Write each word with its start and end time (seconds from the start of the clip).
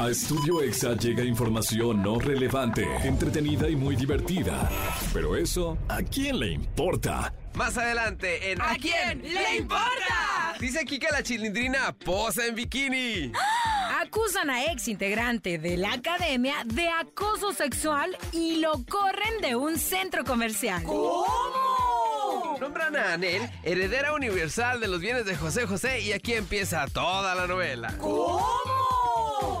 A 0.00 0.08
Estudio 0.08 0.62
Exa 0.62 0.96
llega 0.96 1.22
información 1.22 2.02
no 2.02 2.18
relevante, 2.18 2.88
entretenida 3.04 3.68
y 3.68 3.76
muy 3.76 3.96
divertida. 3.96 4.66
Pero 5.12 5.36
eso, 5.36 5.76
¿a 5.90 5.98
quién 5.98 6.40
le 6.40 6.52
importa? 6.52 7.34
Más 7.52 7.76
adelante 7.76 8.50
en 8.50 8.62
¿A 8.62 8.76
quién 8.76 9.20
le 9.22 9.58
importa? 9.58 10.54
Dice 10.58 10.80
aquí 10.80 10.98
que 10.98 11.08
la 11.12 11.22
chilindrina 11.22 11.92
posa 11.92 12.46
en 12.46 12.54
bikini. 12.54 13.30
Acusan 14.00 14.48
a 14.48 14.72
ex 14.72 14.88
integrante 14.88 15.58
de 15.58 15.76
la 15.76 15.92
academia 15.92 16.54
de 16.64 16.88
acoso 16.88 17.52
sexual 17.52 18.16
y 18.32 18.56
lo 18.56 18.82
corren 18.88 19.42
de 19.42 19.54
un 19.54 19.78
centro 19.78 20.24
comercial. 20.24 20.82
¿Cómo? 20.82 22.56
Nombran 22.58 22.96
a 22.96 23.12
Anel 23.12 23.42
heredera 23.62 24.14
universal 24.14 24.80
de 24.80 24.88
los 24.88 24.98
bienes 24.98 25.26
de 25.26 25.36
José 25.36 25.66
José 25.66 26.00
y 26.00 26.12
aquí 26.12 26.32
empieza 26.32 26.86
toda 26.86 27.34
la 27.34 27.46
novela. 27.46 27.94
¿Cómo? 27.98 28.89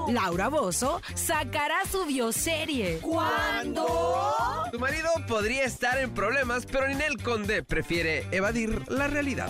Laura 0.08 0.48
Bozo 0.48 1.00
sacará 1.14 1.78
su 1.90 2.04
bioserie. 2.06 2.98
¿Cuándo? 2.98 3.86
Tu 4.72 4.78
marido 4.78 5.08
podría 5.28 5.64
estar 5.64 5.98
en 5.98 6.12
problemas, 6.14 6.66
pero 6.66 6.88
Ninel 6.88 7.22
Conde 7.22 7.62
prefiere 7.62 8.26
evadir 8.30 8.82
la 8.90 9.06
realidad. 9.06 9.48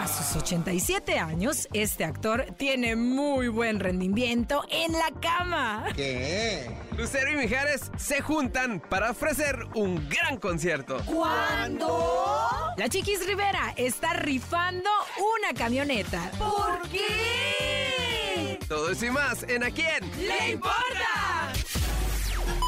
A 0.00 0.06
sus 0.08 0.42
87 0.42 1.18
años, 1.18 1.68
este 1.72 2.04
actor 2.04 2.46
tiene 2.56 2.96
muy 2.96 3.48
buen 3.48 3.80
rendimiento 3.80 4.64
en 4.70 4.92
la 4.92 5.10
cama. 5.20 5.84
¿Qué? 5.94 6.70
Lucero 6.96 7.30
y 7.30 7.36
Mijares 7.36 7.90
se 7.98 8.20
juntan 8.22 8.80
para 8.80 9.10
ofrecer 9.10 9.58
un 9.74 10.08
gran 10.08 10.38
concierto. 10.38 10.98
¿Cuándo? 11.04 12.72
La 12.76 12.88
Chiquis 12.88 13.26
Rivera 13.26 13.74
está 13.76 14.14
rifando 14.14 14.88
una 15.18 15.52
camioneta. 15.58 16.30
¿Por 16.38 16.88
qué? 16.88 17.39
Todo 18.70 18.88
eso 18.92 19.04
y 19.06 19.10
más 19.10 19.42
en 19.48 19.64
A 19.64 19.70
quién 19.72 20.08
le 20.16 20.52
importa. 20.52 20.99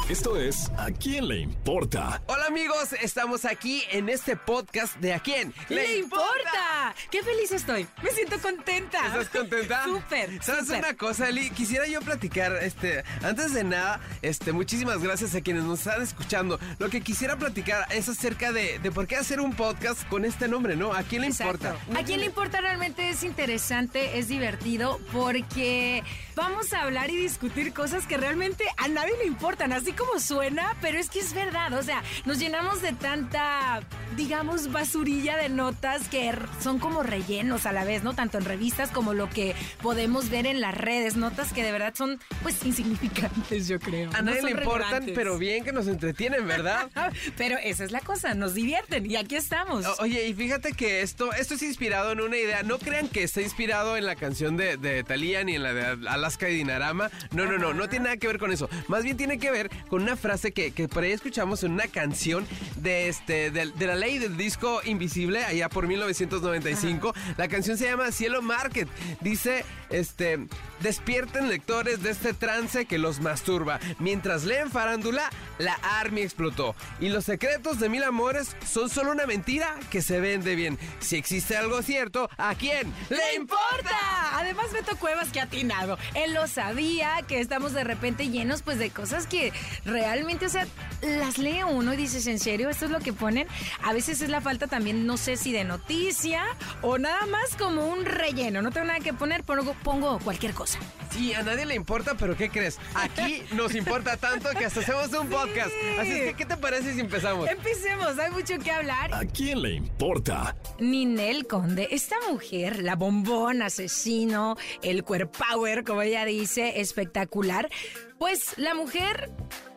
Esto 0.09 0.35
es 0.37 0.69
¿A 0.77 0.91
quién 0.91 1.29
le 1.29 1.39
importa? 1.39 2.21
Hola 2.25 2.47
amigos, 2.47 2.91
estamos 3.01 3.45
aquí 3.45 3.83
en 3.89 4.09
este 4.09 4.35
podcast 4.35 4.97
de 4.97 5.13
¿A 5.13 5.19
quién 5.19 5.53
le, 5.69 5.97
importa? 5.97 6.93
¡Qué 7.09 7.23
feliz 7.23 7.53
estoy! 7.53 7.87
Me 8.03 8.11
siento 8.11 8.37
contenta. 8.39 9.07
¿Estás 9.07 9.29
contenta? 9.29 9.83
Súper. 9.85 10.43
¿Sabes 10.43 10.69
una 10.69 10.93
cosa, 10.95 11.29
Eli? 11.29 11.49
Quisiera 11.51 11.87
yo 11.87 12.01
platicar, 12.01 12.53
este, 12.61 13.05
antes 13.23 13.53
de 13.53 13.63
nada, 13.63 14.01
este, 14.21 14.51
muchísimas 14.51 15.01
gracias 15.01 15.35
a 15.35 15.41
quienes 15.41 15.63
nos 15.63 15.79
están 15.79 16.01
escuchando. 16.01 16.59
Lo 16.79 16.89
que 16.89 16.99
quisiera 16.99 17.37
platicar 17.37 17.87
es 17.89 18.09
acerca 18.09 18.51
de, 18.51 18.79
de 18.79 18.91
por 18.91 19.07
qué 19.07 19.15
hacer 19.15 19.39
un 19.39 19.53
podcast 19.53 20.05
con 20.09 20.25
este 20.25 20.49
nombre, 20.49 20.75
¿no? 20.75 20.93
¿A 20.93 21.03
quién 21.03 21.21
le 21.21 21.27
importa? 21.29 21.77
¿A 21.95 22.03
quién 22.03 22.19
le 22.19 22.25
importa 22.25 22.59
realmente? 22.59 23.09
Es 23.09 23.23
interesante, 23.23 24.19
es 24.19 24.27
divertido, 24.27 24.99
porque 25.13 26.03
vamos 26.35 26.73
a 26.73 26.81
hablar 26.81 27.09
y 27.09 27.15
discutir 27.15 27.71
cosas 27.73 28.05
que 28.05 28.17
realmente 28.17 28.65
a 28.75 28.89
nadie 28.89 29.17
le 29.17 29.25
importan, 29.25 29.71
así 29.71 29.92
como 29.93 30.19
suena, 30.19 30.75
pero 30.81 30.99
es 30.99 31.09
que 31.09 31.19
es 31.19 31.33
verdad, 31.33 31.73
o 31.73 31.83
sea, 31.83 32.03
nos 32.25 32.39
llenamos 32.39 32.81
de 32.81 32.93
tanta, 32.93 33.81
digamos, 34.15 34.71
basurilla 34.71 35.37
de 35.37 35.49
notas 35.49 36.07
que 36.07 36.33
son 36.61 36.79
como 36.79 37.03
rellenos 37.03 37.65
a 37.65 37.71
la 37.71 37.83
vez, 37.83 38.03
¿no? 38.03 38.13
Tanto 38.13 38.37
en 38.37 38.45
revistas 38.45 38.89
como 38.91 39.13
lo 39.13 39.29
que 39.29 39.55
podemos 39.81 40.29
ver 40.29 40.45
en 40.45 40.61
las 40.61 40.75
redes, 40.75 41.15
notas 41.15 41.53
que 41.53 41.63
de 41.63 41.71
verdad 41.71 41.93
son, 41.95 42.19
pues, 42.41 42.63
insignificantes, 42.63 43.67
yo 43.67 43.79
creo. 43.79 44.11
A 44.13 44.21
nadie 44.21 44.41
le 44.41 44.51
importan, 44.51 45.05
pero 45.13 45.37
bien 45.37 45.63
que 45.63 45.71
nos 45.71 45.87
entretienen, 45.87 46.47
¿verdad? 46.47 46.89
pero 47.37 47.57
esa 47.57 47.83
es 47.83 47.91
la 47.91 48.01
cosa, 48.01 48.33
nos 48.33 48.53
divierten 48.53 49.09
y 49.09 49.15
aquí 49.15 49.35
estamos. 49.35 49.85
oye, 49.99 50.27
y 50.27 50.33
fíjate 50.33 50.73
que 50.73 51.01
esto, 51.01 51.33
esto 51.33 51.55
es 51.55 51.63
inspirado 51.63 52.11
en 52.11 52.21
una 52.21 52.37
idea, 52.37 52.63
no 52.63 52.79
crean 52.79 53.07
que 53.07 53.23
está 53.23 53.41
inspirado 53.41 53.97
en 53.97 54.05
la 54.05 54.15
canción 54.15 54.57
de, 54.57 54.77
de 54.77 55.03
Thalía 55.03 55.43
ni 55.43 55.55
en 55.55 55.63
la 55.63 55.73
de 55.73 56.07
Alaska 56.07 56.49
y 56.49 56.55
Dinarama, 56.55 57.09
no, 57.31 57.45
no, 57.45 57.57
no, 57.57 57.73
no 57.73 57.89
tiene 57.89 58.05
nada 58.05 58.17
que 58.17 58.27
ver 58.27 58.39
con 58.39 58.51
eso, 58.51 58.69
más 58.87 59.03
bien 59.03 59.17
tiene 59.17 59.37
que 59.37 59.51
ver 59.51 59.69
con 59.89 60.01
una 60.01 60.15
frase 60.15 60.51
que, 60.51 60.71
que 60.71 60.87
por 60.87 61.03
ahí 61.03 61.11
escuchamos 61.11 61.63
en 61.63 61.73
una 61.73 61.87
canción 61.87 62.45
de, 62.77 63.07
este, 63.07 63.51
de, 63.51 63.65
la 63.85 63.95
ley 63.95 64.19
del 64.19 64.37
disco 64.37 64.81
invisible, 64.85 65.43
allá 65.43 65.69
por 65.69 65.87
1995. 65.87 67.13
La 67.37 67.47
canción 67.47 67.77
se 67.77 67.85
llama 67.85 68.11
Cielo 68.11 68.41
Market. 68.41 68.87
Dice, 69.21 69.65
este, 69.93 70.47
despierten 70.81 71.47
lectores 71.47 72.03
de 72.03 72.09
este 72.11 72.33
trance 72.33 72.85
que 72.85 72.97
los 72.97 73.21
masturba. 73.21 73.79
Mientras 73.99 74.43
leen 74.43 74.71
farándula, 74.71 75.29
la 75.59 75.73
Army 75.83 76.21
explotó. 76.21 76.75
Y 76.99 77.09
los 77.09 77.25
secretos 77.25 77.79
de 77.79 77.89
mil 77.89 78.03
amores 78.03 78.55
son 78.67 78.89
solo 78.89 79.11
una 79.11 79.25
mentira 79.25 79.75
que 79.91 80.01
se 80.01 80.19
vende 80.19 80.55
bien. 80.55 80.77
Si 80.99 81.15
existe 81.15 81.55
algo 81.55 81.81
cierto, 81.81 82.29
¿a 82.37 82.55
quién 82.55 82.91
le 83.09 83.35
importa? 83.35 83.95
Además, 84.33 84.73
Beto 84.73 84.97
Cuevas 84.97 85.31
que 85.31 85.39
ha 85.39 85.43
atinado. 85.43 85.97
Él 86.15 86.33
lo 86.33 86.47
sabía, 86.47 87.19
que 87.27 87.39
estamos 87.39 87.73
de 87.73 87.83
repente 87.83 88.29
llenos 88.29 88.63
pues 88.63 88.79
de 88.79 88.89
cosas 88.89 89.27
que 89.27 89.53
realmente, 89.85 90.47
o 90.47 90.49
sea, 90.49 90.67
las 91.01 91.37
lee 91.37 91.63
uno 91.63 91.93
y 91.93 91.97
dices, 91.97 92.25
¿en 92.27 92.39
serio? 92.39 92.69
¿Esto 92.69 92.85
es 92.85 92.91
lo 92.91 92.99
que 92.99 93.13
ponen? 93.13 93.47
A 93.83 93.93
veces 93.93 94.21
es 94.21 94.29
la 94.29 94.41
falta 94.41 94.67
también, 94.67 95.05
no 95.05 95.17
sé 95.17 95.37
si 95.37 95.51
de 95.51 95.63
noticia 95.63 96.43
o 96.81 96.97
nada 96.97 97.25
más 97.27 97.55
como 97.55 97.87
un 97.87 98.05
relleno. 98.05 98.61
No 98.61 98.71
tengo 98.71 98.87
nada 98.87 98.99
que 98.99 99.13
poner, 99.13 99.43
pongo, 99.43 99.75
pongo 99.83 100.19
cualquier 100.19 100.53
cosa. 100.53 100.79
Sí, 101.11 101.33
a 101.33 101.43
nadie 101.43 101.65
le 101.65 101.75
importa, 101.75 102.15
pero 102.17 102.35
¿qué 102.35 102.49
crees? 102.49 102.79
Aquí 102.95 103.43
nos 103.51 103.75
importa 103.75 104.17
tanto 104.17 104.49
que 104.57 104.65
hasta 104.65 104.79
hacemos 104.79 105.13
un 105.13 105.29
podcast. 105.29 105.71
Así 105.99 106.11
es 106.11 106.21
que, 106.23 106.33
¿qué 106.35 106.45
te 106.45 106.57
parece 106.57 106.93
si 106.93 106.99
empezamos? 106.99 107.49
Empecemos, 107.49 108.17
hay 108.17 108.31
mucho 108.31 108.57
que 108.59 108.71
hablar. 108.71 109.13
¿A 109.13 109.25
quién 109.25 109.61
le 109.61 109.73
importa? 109.73 110.55
Ninel 110.79 111.45
Conde, 111.47 111.87
esta 111.91 112.15
mujer, 112.29 112.81
la 112.81 112.95
bombón, 112.95 113.61
asesino, 113.61 114.55
el 114.81 115.03
power, 115.03 115.83
como 115.83 116.01
ella 116.01 116.25
dice, 116.25 116.79
espectacular. 116.79 117.69
Pues 118.17 118.57
la 118.57 118.73
mujer 118.73 119.31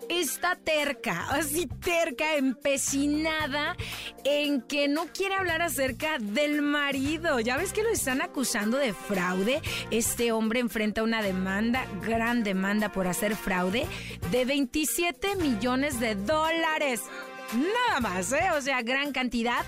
está 0.09 0.57
terca, 0.57 1.27
así 1.31 1.67
terca, 1.67 2.37
empecinada 2.37 3.77
en 4.25 4.63
que 4.63 4.89
no 4.89 5.07
quiere 5.07 5.35
hablar 5.35 5.63
acerca 5.63 6.19
del 6.19 6.63
marido. 6.63 7.41
Ya 7.41 7.57
ves 7.57 7.73
que 7.73 7.83
lo 7.83 7.91
están 7.91 8.23
acusando 8.23 8.77
de 8.79 8.93
fraude. 8.93 9.61
Este 9.91 10.33
hombre 10.33 10.61
enfrenta 10.61 11.03
una 11.03 11.23
demanda, 11.23 11.87
gran 12.03 12.43
demanda 12.45 12.93
por 12.93 13.07
hacer 13.07 13.37
fraude, 13.37 13.87
de 14.31 14.45
27 14.45 15.37
millones 15.37 16.01
de 16.01 16.15
dólares. 16.15 17.03
Nada 17.53 18.01
más, 18.01 18.33
¿eh? 18.33 18.49
O 18.57 18.61
sea, 18.61 18.83
gran 18.83 19.13
cantidad. 19.13 19.65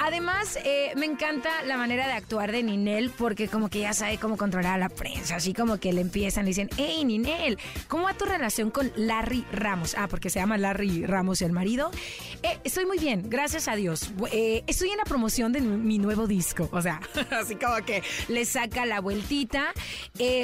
Además, 0.00 0.58
eh, 0.64 0.92
me 0.96 1.06
encanta 1.06 1.62
la 1.62 1.76
manera 1.76 2.06
de 2.06 2.14
actuar 2.14 2.50
de 2.50 2.62
Ninel 2.62 3.10
porque 3.10 3.48
como 3.48 3.68
que 3.68 3.80
ya 3.80 3.92
sabe 3.92 4.18
cómo 4.18 4.36
controlar 4.36 4.74
a 4.74 4.78
la 4.78 4.88
prensa. 4.88 5.36
Así 5.36 5.54
como 5.54 5.78
que 5.78 5.92
le 5.92 6.00
empiezan, 6.00 6.44
le 6.44 6.48
dicen, 6.48 6.68
hey 6.76 7.04
Ninel, 7.04 7.58
¿cómo 7.88 8.04
va 8.04 8.14
tu 8.14 8.24
relación 8.24 8.70
con 8.70 8.92
Larry 8.96 9.44
Ramos? 9.52 9.94
Ah, 9.96 10.08
porque 10.08 10.28
se 10.28 10.40
llama 10.40 10.58
Larry 10.58 11.06
Ramos 11.06 11.40
el 11.42 11.52
marido. 11.52 11.90
Eh, 12.42 12.58
estoy 12.64 12.84
muy 12.84 12.98
bien, 12.98 13.30
gracias 13.30 13.68
a 13.68 13.76
Dios. 13.76 14.10
Eh, 14.32 14.64
estoy 14.66 14.90
en 14.90 14.98
la 14.98 15.04
promoción 15.04 15.52
de 15.52 15.60
mi 15.60 15.98
nuevo 15.98 16.26
disco. 16.26 16.68
O 16.72 16.82
sea, 16.82 17.00
así 17.30 17.54
como 17.54 17.76
que 17.84 18.02
le 18.28 18.44
saca 18.44 18.86
la 18.86 19.00
vueltita. 19.00 19.72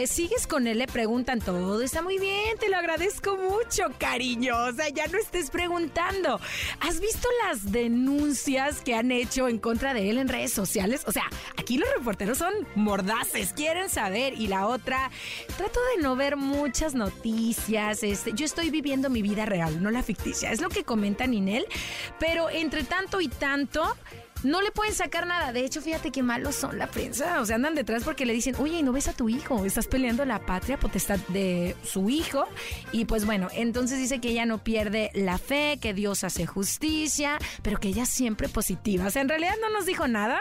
¿Sigues 0.07 0.47
con 0.47 0.67
él? 0.67 0.79
Le 0.79 0.87
preguntan 0.87 1.41
todo. 1.41 1.83
Está 1.83 2.01
muy 2.03 2.19
bien, 2.19 2.57
te 2.59 2.69
lo 2.69 2.77
agradezco 2.77 3.37
mucho, 3.37 3.85
cariño. 3.99 4.57
O 4.57 4.73
sea, 4.73 4.89
ya 4.89 5.07
no 5.09 5.19
estés 5.19 5.51
preguntando. 5.51 6.41
¿Has 6.81 7.01
visto 7.01 7.29
las 7.45 7.73
denuncias 7.73 8.81
que 8.81 8.95
han 8.95 9.11
hecho 9.11 9.49
en 9.49 9.59
contra 9.59 9.95
de 9.95 10.11
él 10.11 10.19
en 10.19 10.29
redes 10.29 10.53
sociales? 10.53 11.05
O 11.07 11.13
sea, 11.13 11.25
aquí 11.57 11.79
los 11.79 11.89
reporteros 11.97 12.39
son 12.39 12.53
mordaces, 12.75 13.53
quieren 13.53 13.89
saber. 13.89 14.35
Y 14.35 14.47
la 14.47 14.67
otra, 14.67 15.11
trato 15.57 15.81
de 15.95 16.03
no 16.03 16.17
ver 16.17 16.37
muchas 16.37 16.95
noticias. 16.95 18.03
Este, 18.03 18.33
yo 18.35 18.45
estoy 18.45 18.71
viviendo 18.71 19.11
mi 19.11 19.23
vida 19.23 19.47
real, 19.47 19.83
no 19.83 19.91
la 19.91 20.03
ficticia. 20.03 20.53
Es 20.53 20.61
lo 20.61 20.69
que 20.69 20.85
comenta 20.85 21.27
Ninel. 21.27 21.67
Pero 22.19 22.51
entre 22.51 22.85
tanto 22.85 23.21
y 23.21 23.29
tanto, 23.29 23.97
no 24.43 24.63
le 24.63 24.71
pueden 24.71 24.95
sacar 24.95 25.27
nada. 25.27 25.53
De 25.53 25.65
hecho, 25.65 25.81
fíjate 25.81 26.11
qué 26.11 26.23
malos 26.23 26.55
son 26.55 26.79
la 26.79 26.87
prensa. 26.87 27.41
O 27.41 27.47
sea, 27.47 27.57
andan 27.57 27.75
detrás 27.75 28.05
porque 28.05 28.27
le 28.27 28.33
dicen, 28.33 28.55
oye, 28.59 28.83
no 28.83 28.93
ves 28.93 29.09
a 29.09 29.13
tu 29.13 29.29
hijo? 29.29 29.65
Estás 29.65 29.87
peleando 29.87 30.25
la 30.25 30.45
patria 30.45 30.79
potestad 30.79 31.19
de 31.29 31.75
su 31.83 32.10
hijo. 32.10 32.47
Y 32.93 33.07
pues 33.07 33.25
bueno, 33.25 33.49
entonces 33.55 33.99
dice 33.99 34.21
que 34.21 34.28
ella 34.28 34.47
no 34.47 34.63
pierde 34.63 35.10
la 35.15 35.39
fe, 35.39 35.78
que 35.81 35.95
Dios 35.95 36.25
hace 36.25 36.47
justicia, 36.47 37.39
pero 37.63 37.78
que 37.78 37.89
ella 37.89 38.07
siempre 38.07 38.49
positiva. 38.49 39.07
O 39.07 39.10
sea, 39.10 39.22
en 39.22 39.28
realidad 39.28 39.55
no 39.60 39.71
nos 39.71 39.87
dijo 39.87 40.07
nada. 40.09 40.39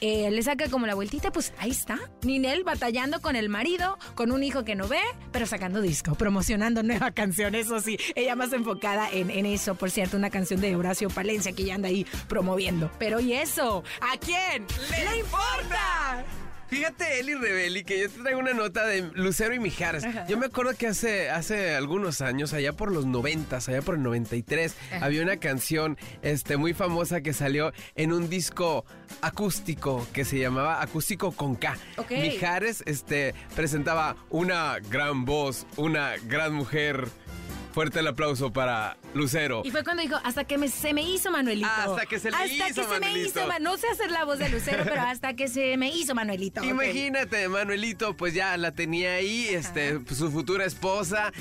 Eh, 0.00 0.30
le 0.30 0.42
saca 0.42 0.68
como 0.68 0.86
la 0.86 0.94
vueltita, 0.94 1.30
pues 1.30 1.52
ahí 1.58 1.70
está. 1.70 1.98
Ninel 2.22 2.64
batallando 2.64 3.20
con 3.20 3.36
el 3.36 3.48
marido, 3.48 3.98
con 4.14 4.32
un 4.32 4.42
hijo 4.42 4.64
que 4.64 4.74
no 4.74 4.88
ve, 4.88 5.00
pero 5.32 5.46
sacando 5.46 5.80
disco, 5.80 6.14
promocionando 6.14 6.82
nueva 6.82 7.10
canción. 7.14 7.54
Eso 7.54 7.80
sí, 7.80 7.98
ella 8.14 8.34
más 8.36 8.52
enfocada 8.52 9.10
en, 9.10 9.30
en 9.30 9.46
eso. 9.46 9.74
Por 9.74 9.90
cierto, 9.90 10.16
una 10.16 10.30
canción 10.30 10.60
de 10.60 10.74
Horacio 10.76 11.08
Palencia 11.08 11.52
que 11.52 11.62
ella 11.62 11.74
anda 11.74 11.88
ahí 11.88 12.06
promoviendo. 12.28 12.90
Pero 12.98 13.18
oye, 13.18 13.43
eso? 13.44 13.84
¿A 14.00 14.16
quién 14.16 14.66
le 14.90 15.18
importa? 15.18 16.24
Fíjate, 16.68 17.20
Eli 17.20 17.34
Rebeli, 17.34 17.84
que 17.84 18.00
yo 18.00 18.10
te 18.10 18.18
traigo 18.18 18.40
una 18.40 18.54
nota 18.54 18.86
de 18.86 19.02
Lucero 19.14 19.54
y 19.54 19.60
Mijares. 19.60 20.02
Yo 20.28 20.38
me 20.38 20.46
acuerdo 20.46 20.74
que 20.74 20.86
hace, 20.88 21.30
hace 21.30 21.74
algunos 21.74 22.22
años, 22.22 22.52
allá 22.54 22.72
por 22.72 22.90
los 22.90 23.04
90, 23.06 23.56
allá 23.56 23.82
por 23.82 23.96
el 23.96 24.02
93, 24.02 24.74
había 25.00 25.22
una 25.22 25.36
canción 25.36 25.98
este, 26.22 26.56
muy 26.56 26.72
famosa 26.72 27.20
que 27.20 27.32
salió 27.32 27.72
en 27.94 28.12
un 28.12 28.28
disco 28.30 28.86
acústico 29.20 30.06
que 30.12 30.24
se 30.24 30.38
llamaba 30.38 30.82
Acústico 30.82 31.32
con 31.32 31.54
K. 31.54 31.76
Mijares 32.10 32.82
este, 32.86 33.34
presentaba 33.54 34.16
una 34.30 34.78
gran 34.90 35.26
voz, 35.26 35.66
una 35.76 36.14
gran 36.26 36.54
mujer 36.54 37.08
Fuerte 37.74 37.98
el 37.98 38.06
aplauso 38.06 38.52
para 38.52 38.96
Lucero. 39.14 39.62
Y 39.64 39.72
fue 39.72 39.82
cuando 39.82 40.00
dijo, 40.00 40.14
hasta 40.22 40.44
que 40.44 40.68
se 40.68 40.94
me 40.94 41.02
hizo 41.02 41.32
Manuelito. 41.32 41.66
Hasta 41.66 42.06
que 42.06 42.20
se 42.20 42.30
le 42.30 42.36
hasta 42.36 42.70
hizo 42.70 42.82
que 42.82 42.94
se 42.94 43.00
me 43.00 43.18
hizo, 43.18 43.40
no 43.60 43.76
sé 43.76 43.88
hacer 43.88 44.12
la 44.12 44.24
voz 44.24 44.38
de 44.38 44.48
Lucero, 44.48 44.84
pero 44.84 45.02
hasta 45.02 45.34
que 45.34 45.48
se 45.48 45.76
me 45.76 45.88
hizo 45.88 46.14
Manuelito. 46.14 46.62
Imagínate, 46.62 47.48
Manuelito, 47.48 48.16
pues 48.16 48.32
ya 48.32 48.56
la 48.58 48.70
tenía 48.70 49.14
ahí, 49.14 49.48
este, 49.48 49.98
su 50.14 50.30
futura 50.30 50.64
esposa, 50.64 51.32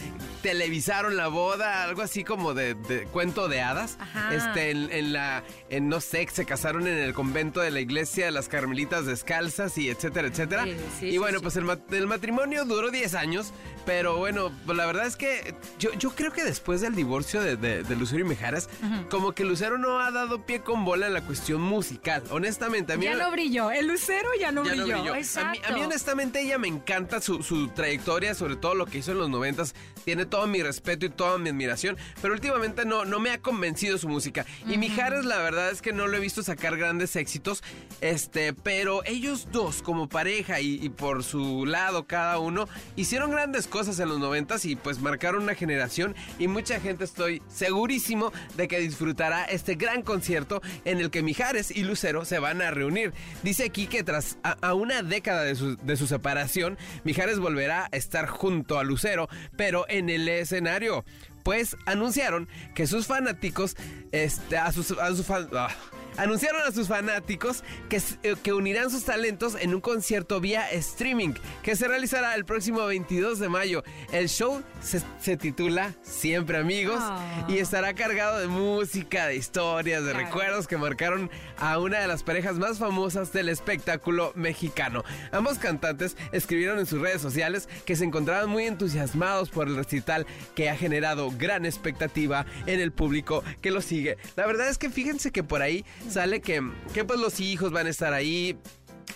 televisaron 0.41 1.17
la 1.17 1.27
boda, 1.27 1.83
algo 1.83 2.01
así 2.01 2.23
como 2.23 2.55
de, 2.55 2.75
cuento 3.11 3.47
de 3.47 3.61
hadas. 3.61 3.99
Este, 4.31 4.71
en, 4.71 5.13
la, 5.13 5.43
en 5.69 5.87
no 5.87 6.01
sé, 6.01 6.27
se 6.31 6.45
casaron 6.45 6.87
en 6.87 6.97
el 6.97 7.13
convento 7.13 7.61
de 7.61 7.69
la 7.69 7.79
iglesia 7.79 8.25
de 8.25 8.31
las 8.31 8.49
Carmelitas 8.49 9.05
Descalzas 9.05 9.77
y 9.77 9.89
etcétera, 9.89 10.29
etcétera. 10.29 10.65
y 10.99 11.17
bueno, 11.19 11.41
pues 11.41 11.57
el, 11.57 11.69
el, 11.91 12.07
matrimonio 12.07 12.65
duró 12.65 12.89
10 12.89 13.13
años, 13.13 13.53
pero 13.85 14.17
bueno, 14.17 14.51
pues 14.65 14.77
la 14.77 14.85
verdad 14.85 15.05
es 15.05 15.15
que 15.15 15.55
yo, 15.77 15.91
yo 15.93 16.11
creo 16.11 16.31
que 16.31 16.43
después 16.43 16.81
del 16.81 16.95
divorcio 16.95 17.41
de, 17.41 17.83
Lucero 17.95 18.21
y 18.21 18.23
Mejaras, 18.23 18.69
como 19.09 19.33
que 19.33 19.43
Lucero 19.43 19.77
no 19.77 19.99
ha 19.99 20.11
dado 20.11 20.45
pie 20.45 20.61
con 20.61 20.85
bola 20.85 21.07
en 21.07 21.13
la 21.13 21.21
cuestión 21.21 21.61
musical. 21.61 22.23
Honestamente, 22.29 22.93
a 22.93 22.97
mí. 22.97 23.05
Ya 23.05 23.15
no 23.15 23.31
brilló. 23.31 23.71
El 23.71 23.87
Lucero 23.87 24.29
ya 24.39 24.51
no 24.51 24.63
brilló. 24.63 25.13
A, 25.13 25.73
mí, 25.73 25.81
honestamente, 25.83 26.41
ella 26.41 26.57
me 26.57 26.67
encanta 26.67 27.21
su, 27.21 27.69
trayectoria, 27.75 28.35
sobre 28.35 28.55
todo 28.55 28.75
lo 28.75 28.85
que 28.85 28.99
hizo 28.99 29.11
en 29.11 29.17
los 29.17 29.29
noventas. 29.29 29.75
Tiene 30.05 30.25
todo 30.25 30.47
mi 30.47 30.61
respeto 30.61 31.05
y 31.05 31.09
toda 31.09 31.37
mi 31.37 31.49
admiración. 31.49 31.97
Pero 32.21 32.33
últimamente 32.33 32.85
no, 32.85 33.05
no 33.05 33.19
me 33.19 33.31
ha 33.31 33.39
convencido 33.39 33.97
su 33.97 34.07
música. 34.07 34.45
Y 34.67 34.77
Mijares, 34.77 35.25
la 35.25 35.37
verdad 35.37 35.71
es 35.71 35.81
que 35.81 35.93
no 35.93 36.07
lo 36.07 36.17
he 36.17 36.19
visto 36.19 36.41
sacar 36.43 36.77
grandes 36.77 37.15
éxitos. 37.15 37.63
Este, 38.01 38.53
pero 38.53 39.03
ellos 39.05 39.47
dos, 39.51 39.81
como 39.81 40.07
pareja 40.07 40.61
y, 40.61 40.79
y 40.83 40.89
por 40.89 41.23
su 41.23 41.65
lado 41.65 42.05
cada 42.05 42.39
uno, 42.39 42.67
hicieron 42.95 43.31
grandes 43.31 43.67
cosas 43.73 43.99
en 43.99 44.07
los 44.07 44.19
noventas 44.19 44.65
y 44.65 44.75
pues 44.75 44.99
marcaron 44.99 45.41
una 45.41 45.55
generación 45.55 46.15
y 46.37 46.47
mucha 46.47 46.79
gente 46.79 47.05
estoy 47.05 47.41
segurísimo 47.47 48.31
de 48.55 48.67
que 48.67 48.77
disfrutará 48.77 49.45
este 49.45 49.73
gran 49.73 50.03
concierto 50.03 50.61
en 50.85 50.99
el 50.99 51.09
que 51.09 51.23
Mijares 51.23 51.71
y 51.71 51.83
Lucero 51.83 52.23
se 52.23 52.37
van 52.37 52.61
a 52.61 52.69
reunir. 52.69 53.13
Dice 53.41 53.63
aquí 53.63 53.87
que 53.87 54.03
tras 54.03 54.37
a, 54.43 54.75
una 54.75 55.01
década 55.01 55.41
de 55.41 55.55
su, 55.55 55.75
de 55.75 55.97
su 55.97 56.05
separación, 56.05 56.77
Mijares 57.03 57.39
volverá 57.39 57.89
a 57.91 57.97
estar 57.97 58.27
junto 58.27 58.77
a 58.77 58.83
Lucero, 58.83 59.27
pero 59.57 59.85
en 59.89 60.11
el 60.11 60.29
escenario 60.29 61.03
pues 61.41 61.75
anunciaron 61.87 62.47
que 62.75 62.85
sus 62.85 63.07
fanáticos, 63.07 63.75
este, 64.11 64.55
a 64.59 64.71
sus, 64.71 64.91
a 64.91 65.09
sus 65.15 65.27
ah, 65.31 65.69
anunciaron 66.17 66.61
a 66.67 66.71
sus 66.71 66.87
fanáticos 66.87 67.63
que, 67.89 68.01
eh, 68.23 68.35
que, 68.41 68.53
unirán 68.53 68.89
sus 68.89 69.05
talentos 69.05 69.55
en 69.59 69.73
un 69.73 69.81
concierto 69.81 70.39
vía 70.39 70.69
streaming 70.71 71.33
que 71.61 71.75
se 71.75 71.87
realizará 71.87 72.35
el 72.35 72.45
próximo 72.45 72.85
22 72.85 73.39
de 73.39 73.49
mayo. 73.49 73.83
El 74.11 74.29
show 74.29 74.61
se, 74.81 75.37
titula 75.37 75.93
Siempre 76.03 76.57
Amigos 76.57 76.99
ah. 76.99 77.45
y 77.47 77.57
estará 77.57 77.93
cargado 77.93 78.39
de 78.39 78.47
música, 78.47 79.27
de 79.27 79.35
historias, 79.35 80.03
de 80.03 80.13
recuerdos 80.13 80.67
que 80.67 80.77
marcaron 80.77 81.29
a 81.57 81.79
una 81.79 81.99
de 81.99 82.07
las 82.07 82.23
parejas 82.23 82.57
más 82.57 82.77
famosas 82.77 83.33
del 83.33 83.49
espectáculo 83.49 84.31
mexicano. 84.35 85.03
Ambos 85.31 85.57
cantantes 85.57 86.15
escribieron 86.31 86.79
en 86.79 86.85
sus 86.85 87.01
redes 87.01 87.21
sociales 87.21 87.67
que 87.85 87.95
se 87.95 88.05
encontraban 88.05 88.49
muy 88.49 88.65
entusiasmados 88.65 89.49
por 89.49 89.67
el 89.67 89.75
recital 89.75 90.25
que 90.55 90.69
ha 90.69 90.75
generado 90.75 91.31
gran 91.31 91.65
expectativa 91.65 92.45
en 92.65 92.79
el 92.79 92.91
público 92.91 93.43
que 93.61 93.71
lo 93.71 93.81
sigue. 93.81 94.17
La 94.35 94.45
verdad 94.45 94.69
es 94.69 94.77
que 94.77 94.89
fíjense 94.89 95.31
que 95.31 95.43
por 95.43 95.61
ahí 95.61 95.85
sale 96.09 96.41
que, 96.41 96.61
que 96.93 97.03
pues 97.05 97.19
los 97.19 97.39
hijos 97.39 97.71
van 97.71 97.87
a 97.87 97.89
estar 97.89 98.13
ahí. 98.13 98.57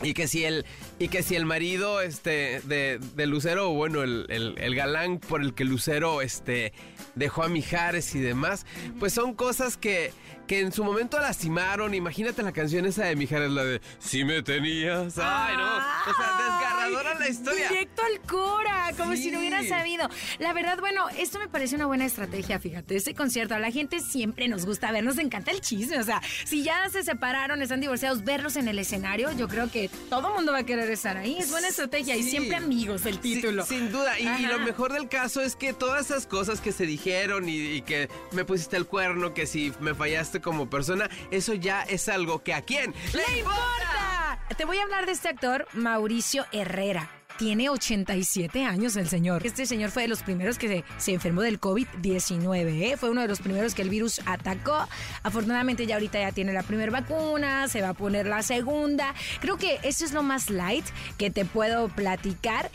Y 0.04 0.14
que 0.14 0.28
si 0.28 0.44
el, 0.44 0.64
y 1.00 1.08
que 1.08 1.24
si 1.24 1.36
el 1.36 1.46
marido 1.46 2.02
este, 2.02 2.62
de, 2.66 3.00
de 3.16 3.26
Lucero, 3.26 3.70
bueno, 3.72 4.04
el, 4.04 4.28
el, 4.30 4.76
galán 4.76 5.18
por 5.18 5.42
el 5.42 5.56
que 5.56 5.66
Lucero 5.66 6.22
este, 6.22 6.72
dejó 7.16 7.42
a 7.42 7.50
Mijares 7.50 8.14
y 8.14 8.20
demás, 8.20 8.68
pues 9.00 9.14
son 9.14 9.34
cosas 9.34 9.76
que, 9.76 10.12
que 10.48 10.62
en 10.62 10.72
su 10.72 10.84
momento 10.84 11.20
lastimaron. 11.20 11.94
Imagínate 11.94 12.42
la 12.42 12.54
canción 12.54 12.86
esa 12.86 13.06
de 13.06 13.16
Mijares, 13.16 13.52
la 13.52 13.64
de 13.64 13.82
Si 14.00 14.24
me 14.24 14.42
tenías. 14.42 15.18
Ay, 15.18 15.58
no. 15.58 15.66
O 15.66 16.16
sea, 16.16 16.38
desgarradora 16.38 17.20
la 17.20 17.30
historia. 17.30 17.70
Directo 17.70 18.02
al 18.02 18.22
Cora, 18.22 18.94
como 18.98 19.16
si 19.16 19.30
no 19.30 19.40
hubiera 19.40 19.64
sabido. 19.64 20.10
La 20.40 20.54
verdad, 20.54 20.80
bueno, 20.80 21.08
esto 21.18 21.38
me 21.38 21.50
parece 21.50 21.76
una 21.76 21.86
buena 21.86 22.06
estrategia, 22.06 22.60
fíjate. 22.60 22.96
Ese 22.96 23.14
concierto, 23.14 23.56
a 23.56 23.60
la 23.60 23.72
gente 23.72 24.00
siempre 24.00 24.48
nos 24.48 24.66
gusta 24.66 24.92
ver, 24.92 25.04
nos 25.04 25.18
encanta 25.18 25.52
el 25.52 25.62
chisme. 25.62 26.00
O 26.00 26.04
sea, 26.04 26.22
si 26.46 26.64
ya 26.64 26.90
se 26.90 27.04
separaron, 27.04 27.62
están 27.62 27.82
divorciados, 27.82 28.24
verlos 28.24 28.56
en 28.56 28.70
el 28.70 28.80
escenario, 28.80 29.32
yo 29.34 29.48
creo 29.48 29.70
que 29.70 29.90
todo 30.10 30.34
mundo 30.34 30.54
va 30.54 30.60
a 30.60 30.66
querer 30.66 30.90
estar 30.90 31.18
ahí. 31.18 31.38
Es 31.38 31.52
buena 31.52 31.68
estrategia 31.68 32.16
y 32.16 32.24
siempre 32.24 32.56
amigos 32.56 33.06
el 33.06 33.20
título. 33.20 33.66
sin 33.66 33.92
duda. 33.92 34.18
Y, 34.20 34.48
lo 34.48 34.60
mejor 34.60 34.94
del 34.94 35.10
caso 35.10 35.42
es 35.42 35.58
que 35.58 35.74
todas 35.74 36.06
esas 36.06 36.26
cosas 36.26 36.62
que 36.62 36.72
se 36.72 36.86
dijeron 36.86 37.50
y, 37.50 37.58
y 37.58 37.82
que 37.82 38.10
me 38.32 38.46
pusiste 38.46 38.78
el 38.78 38.86
cuerno, 38.86 39.34
que 39.34 39.46
si 39.46 39.74
me 39.82 39.94
fallaste 39.94 40.37
como 40.42 40.70
persona, 40.70 41.10
eso 41.32 41.54
ya 41.54 41.84
es 41.84 42.10
algo 42.10 42.44
que 42.44 42.54
a 42.54 42.62
quién 42.62 42.94
le 43.14 43.40
importa. 43.40 44.40
Te 44.56 44.66
voy 44.66 44.78
a 44.78 44.84
hablar 44.84 45.06
de 45.06 45.12
este 45.12 45.30
actor, 45.30 45.68
Mauricio 45.74 46.46
Herrera. 46.52 47.10
Tiene 47.38 47.70
87 47.70 48.66
años 48.66 48.96
el 48.96 49.08
señor. 49.08 49.46
Este 49.46 49.68
señor 49.68 49.92
fue 49.92 50.04
de 50.04 50.08
los 50.08 50.24
primeros 50.24 50.58
que 50.58 50.84
se, 50.98 51.14
enfermó 51.14 51.42
del 51.42 51.62
COVID-19. 51.62 52.82
¿eh? 52.82 52.98
Fue 52.98 53.12
uno 53.12 53.22
de 53.22 53.28
los 53.28 53.42
primeros 53.42 53.76
que 53.76 53.84
el 53.84 53.90
virus 53.90 54.22
atacó. 54.26 54.88
Afortunadamente 55.22 55.86
ya 55.86 55.96
ahorita 55.96 56.20
ya 56.20 56.32
tiene 56.32 56.52
la 56.52 56.64
primera 56.64 56.92
vacuna, 56.92 57.68
se 57.68 57.84
va 57.84 57.90
a 57.90 57.94
poner 57.94 58.26
la 58.26 58.42
segunda. 58.42 59.14
Creo 59.40 59.58
que 59.58 59.80
eso 59.84 60.04
es 60.04 60.14
lo 60.14 60.24
más 60.24 60.50
light 60.50 60.86
que 61.20 61.30
te 61.30 61.46
puedo 61.46 61.90
platicar 61.90 62.72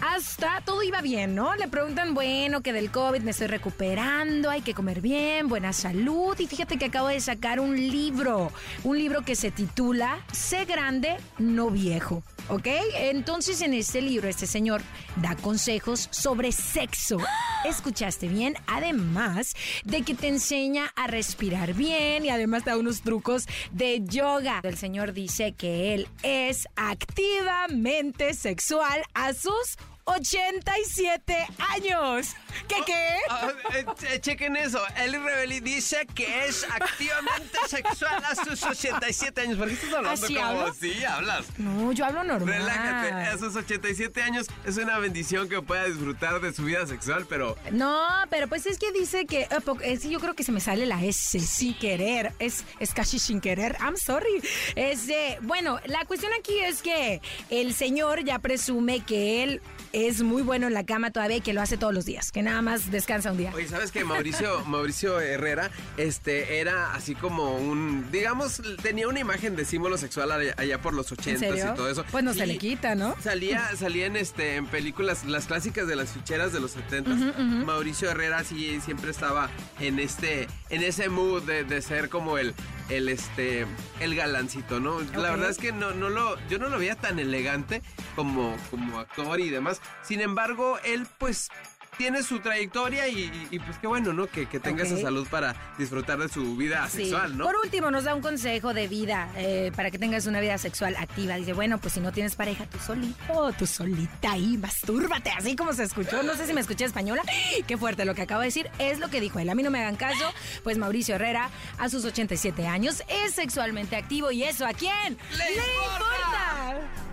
hasta 0.00 0.60
todo 0.64 0.82
iba 0.82 1.00
bien, 1.00 1.34
¿no? 1.34 1.54
Le 1.56 1.68
preguntan, 1.68 2.14
bueno, 2.14 2.62
que 2.62 2.72
del 2.72 2.90
COVID 2.90 3.20
me 3.20 3.30
estoy 3.30 3.46
recuperando, 3.46 4.50
hay 4.50 4.62
que 4.62 4.74
comer 4.74 5.00
bien, 5.00 5.48
buena 5.48 5.72
salud. 5.72 6.38
Y 6.38 6.46
fíjate 6.46 6.78
que 6.78 6.86
acabo 6.86 7.08
de 7.08 7.20
sacar 7.20 7.60
un 7.60 7.76
libro, 7.76 8.52
un 8.84 8.98
libro 8.98 9.22
que 9.22 9.36
se 9.36 9.50
titula 9.50 10.18
Sé 10.32 10.64
grande, 10.64 11.16
no 11.38 11.70
viejo. 11.70 12.22
¿Ok? 12.48 12.68
Entonces 12.94 13.60
en 13.60 13.74
este 13.74 14.00
libro 14.00 14.28
este 14.28 14.46
señor 14.46 14.80
da 15.16 15.34
consejos 15.34 16.08
sobre 16.12 16.52
sexo. 16.52 17.18
¿Escuchaste 17.64 18.28
bien? 18.28 18.54
Además 18.68 19.54
de 19.84 20.02
que 20.02 20.14
te 20.14 20.28
enseña 20.28 20.92
a 20.94 21.08
respirar 21.08 21.74
bien 21.74 22.24
y 22.24 22.30
además 22.30 22.64
da 22.64 22.76
unos 22.76 23.02
trucos 23.02 23.46
de 23.72 24.04
yoga. 24.04 24.60
El 24.62 24.76
señor 24.76 25.12
dice 25.12 25.52
que 25.52 25.94
él 25.94 26.08
es 26.22 26.68
activamente 26.76 28.34
sexual 28.34 29.02
a 29.14 29.32
sus 29.32 29.76
87 30.06 31.46
años. 31.74 32.34
¿Qué 32.68 32.76
qué? 32.86 33.16
Ah, 33.28 33.52
eh, 33.74 34.20
chequen 34.20 34.56
eso. 34.56 34.80
Eli 34.96 35.18
Rebeli 35.18 35.60
dice 35.60 36.06
que 36.14 36.46
es 36.46 36.64
activamente 36.64 37.58
sexual 37.68 38.22
a 38.24 38.34
sus 38.34 38.62
87 38.62 39.40
años. 39.40 39.58
¿Por 39.58 39.68
qué 39.68 39.74
estás 39.74 39.92
hablando 39.92 40.24
¿Así 40.24 40.34
como 40.34 40.60
así? 40.62 41.04
Hablas. 41.04 41.46
No, 41.58 41.92
yo 41.92 42.04
hablo 42.04 42.22
normal. 42.24 42.54
Relájate. 42.54 43.12
A 43.12 43.38
sus 43.38 43.56
87 43.56 44.22
años 44.22 44.46
es 44.64 44.76
una 44.76 44.98
bendición 44.98 45.48
que 45.48 45.60
pueda 45.60 45.84
disfrutar 45.84 46.40
de 46.40 46.52
su 46.52 46.64
vida 46.64 46.86
sexual, 46.86 47.26
pero. 47.28 47.56
No, 47.72 48.06
pero 48.30 48.48
pues 48.48 48.66
es 48.66 48.78
que 48.78 48.92
dice 48.92 49.26
que. 49.26 49.42
Eh, 49.42 49.48
es 49.82 50.04
yo 50.04 50.20
creo 50.20 50.34
que 50.34 50.44
se 50.44 50.52
me 50.52 50.60
sale 50.60 50.86
la 50.86 51.02
S 51.02 51.38
sin 51.40 51.74
querer. 51.78 52.32
Es, 52.38 52.64
es 52.78 52.94
casi 52.94 53.18
sin 53.18 53.40
querer. 53.40 53.76
I'm 53.80 53.96
sorry. 53.96 54.40
Es 54.76 55.08
de. 55.08 55.38
Bueno, 55.42 55.80
la 55.86 56.04
cuestión 56.04 56.32
aquí 56.38 56.58
es 56.60 56.80
que 56.80 57.20
el 57.50 57.74
señor 57.74 58.24
ya 58.24 58.38
presume 58.38 59.00
que 59.00 59.42
él 59.42 59.60
es 59.96 60.22
muy 60.22 60.42
bueno 60.42 60.66
en 60.66 60.74
la 60.74 60.84
cama 60.84 61.10
todavía 61.10 61.38
y 61.38 61.40
que 61.40 61.54
lo 61.54 61.62
hace 61.62 61.78
todos 61.78 61.94
los 61.94 62.04
días, 62.04 62.30
que 62.30 62.42
nada 62.42 62.60
más 62.60 62.90
descansa 62.90 63.32
un 63.32 63.38
día. 63.38 63.50
Oye, 63.54 63.66
¿sabes 63.66 63.90
que 63.90 64.04
Mauricio, 64.04 64.62
Mauricio 64.66 65.18
Herrera 65.20 65.70
este, 65.96 66.60
era 66.60 66.92
así 66.92 67.14
como 67.14 67.56
un, 67.56 68.10
digamos, 68.12 68.60
tenía 68.82 69.08
una 69.08 69.20
imagen 69.20 69.56
de 69.56 69.64
símbolo 69.64 69.96
sexual 69.96 70.30
allá, 70.30 70.82
por 70.82 70.92
los 70.92 71.10
ochentas 71.12 71.58
y 71.58 71.74
todo 71.74 71.88
eso? 71.88 72.04
Pues 72.10 72.22
no 72.22 72.34
se 72.34 72.46
le 72.46 72.58
quita, 72.58 72.94
¿no? 72.94 73.14
Salía, 73.22 73.70
salía 73.78 74.04
en, 74.04 74.16
este, 74.16 74.56
en 74.56 74.66
películas, 74.66 75.24
las 75.24 75.46
clásicas 75.46 75.88
de 75.88 75.96
las 75.96 76.10
ficheras 76.10 76.52
de 76.52 76.60
los 76.60 76.72
setentas. 76.72 77.16
Mauricio 77.38 78.10
Herrera 78.10 78.44
sí 78.44 78.78
siempre 78.84 79.10
estaba 79.10 79.48
en 79.80 79.98
este, 79.98 80.46
en 80.68 80.82
ese 80.82 81.08
mood 81.08 81.42
de 81.42 81.82
ser 81.82 82.10
como 82.10 82.36
el 82.36 82.54
el 82.88 83.08
este 83.08 83.66
el 84.00 84.14
galancito, 84.14 84.80
¿no? 84.80 85.00
La 85.14 85.30
verdad 85.30 85.50
es 85.50 85.58
que 85.58 85.72
no, 85.72 85.92
no 85.92 86.08
lo, 86.08 86.36
yo 86.48 86.58
no 86.58 86.68
lo 86.68 86.78
veía 86.78 86.96
tan 86.96 87.18
elegante 87.18 87.82
como, 88.14 88.56
como 88.70 88.98
actor 88.98 89.40
y 89.40 89.50
demás. 89.50 89.80
Sin 90.02 90.20
embargo, 90.20 90.78
él 90.84 91.06
pues 91.18 91.50
tiene 91.98 92.22
su 92.22 92.40
trayectoria 92.40 93.08
y, 93.08 93.20
y- 93.20 93.48
y, 93.52 93.58
pues 93.58 93.78
qué 93.78 93.86
bueno, 93.86 94.12
¿no? 94.12 94.26
Que, 94.26 94.46
que 94.46 94.60
tenga 94.60 94.82
esa 94.84 94.96
salud 95.00 95.26
para 95.28 95.54
disfrutar 95.78 96.18
de 96.18 96.28
su 96.28 96.56
vida 96.56 96.88
Sí. 96.88 96.98
sexual, 97.04 97.36
¿no? 97.36 97.44
Por 97.44 97.56
último, 97.62 97.90
nos 97.90 98.04
da 98.04 98.14
un 98.14 98.22
consejo 98.22 98.74
de 98.74 98.88
vida 98.88 99.28
eh, 99.36 99.72
para 99.74 99.90
que 99.90 99.98
tengas 99.98 100.26
una 100.26 100.40
vida 100.40 100.58
sexual 100.58 100.96
activa. 100.96 101.36
Dice, 101.36 101.52
bueno, 101.52 101.78
pues 101.78 101.94
si 101.94 102.00
no 102.00 102.12
tienes 102.12 102.34
pareja, 102.36 102.66
tú 102.66 102.78
solito, 102.78 103.52
tú 103.58 103.66
solita 103.66 104.32
ahí, 104.32 104.56
mastúrbate, 104.58 105.30
así 105.30 105.56
como 105.56 105.72
se 105.72 105.84
escuchó. 105.84 106.22
No 106.22 106.34
sé 106.34 106.46
si 106.46 106.52
me 106.52 106.60
escuché 106.60 106.84
española. 106.84 107.22
Qué 107.66 107.76
fuerte 107.76 108.04
lo 108.04 108.14
que 108.14 108.22
acabo 108.22 108.40
de 108.40 108.48
decir. 108.48 108.70
Es 108.78 108.98
lo 108.98 109.08
que 109.08 109.20
dijo 109.20 109.38
él. 109.38 109.48
A 109.50 109.54
mí 109.54 109.62
no 109.62 109.70
me 109.70 109.80
hagan 109.80 109.96
caso, 109.96 110.32
pues 110.64 110.78
Mauricio 110.78 111.14
Herrera, 111.16 111.50
a 111.78 111.88
sus 111.88 112.04
87 112.04 112.66
años, 112.66 113.02
es 113.08 113.34
sexualmente 113.34 113.96
activo. 113.96 114.30
¿Y 114.30 114.42
eso 114.44 114.66
a 114.66 114.72
quién? 114.72 115.16
¡Le 115.36 115.54
importa! 115.54 116.35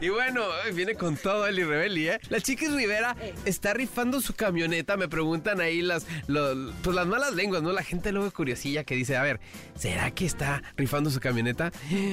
Y 0.03 0.09
bueno, 0.09 0.41
viene 0.73 0.95
con 0.95 1.15
todo 1.15 1.47
el 1.47 1.55
Rebeli, 1.55 2.09
¿eh? 2.09 2.19
La 2.27 2.41
Chiquis 2.41 2.73
Rivera 2.73 3.15
Eh. 3.21 3.33
está 3.45 3.73
rifando 3.73 4.19
su 4.19 4.33
camioneta. 4.33 4.97
Me 4.97 5.07
preguntan 5.07 5.61
ahí 5.61 5.81
las, 5.81 6.05
pues 6.83 6.93
las 6.93 7.07
malas 7.07 7.33
lenguas, 7.33 7.61
¿no? 7.63 7.71
La 7.71 7.83
gente 7.83 8.11
luego 8.11 8.29
curiosilla 8.31 8.83
que 8.83 8.95
dice, 8.95 9.15
a 9.15 9.21
ver, 9.23 9.39
¿será 9.77 10.11
que 10.11 10.25
está 10.25 10.61
rifando 10.75 11.09
su 11.09 11.21
camioneta? 11.21 11.71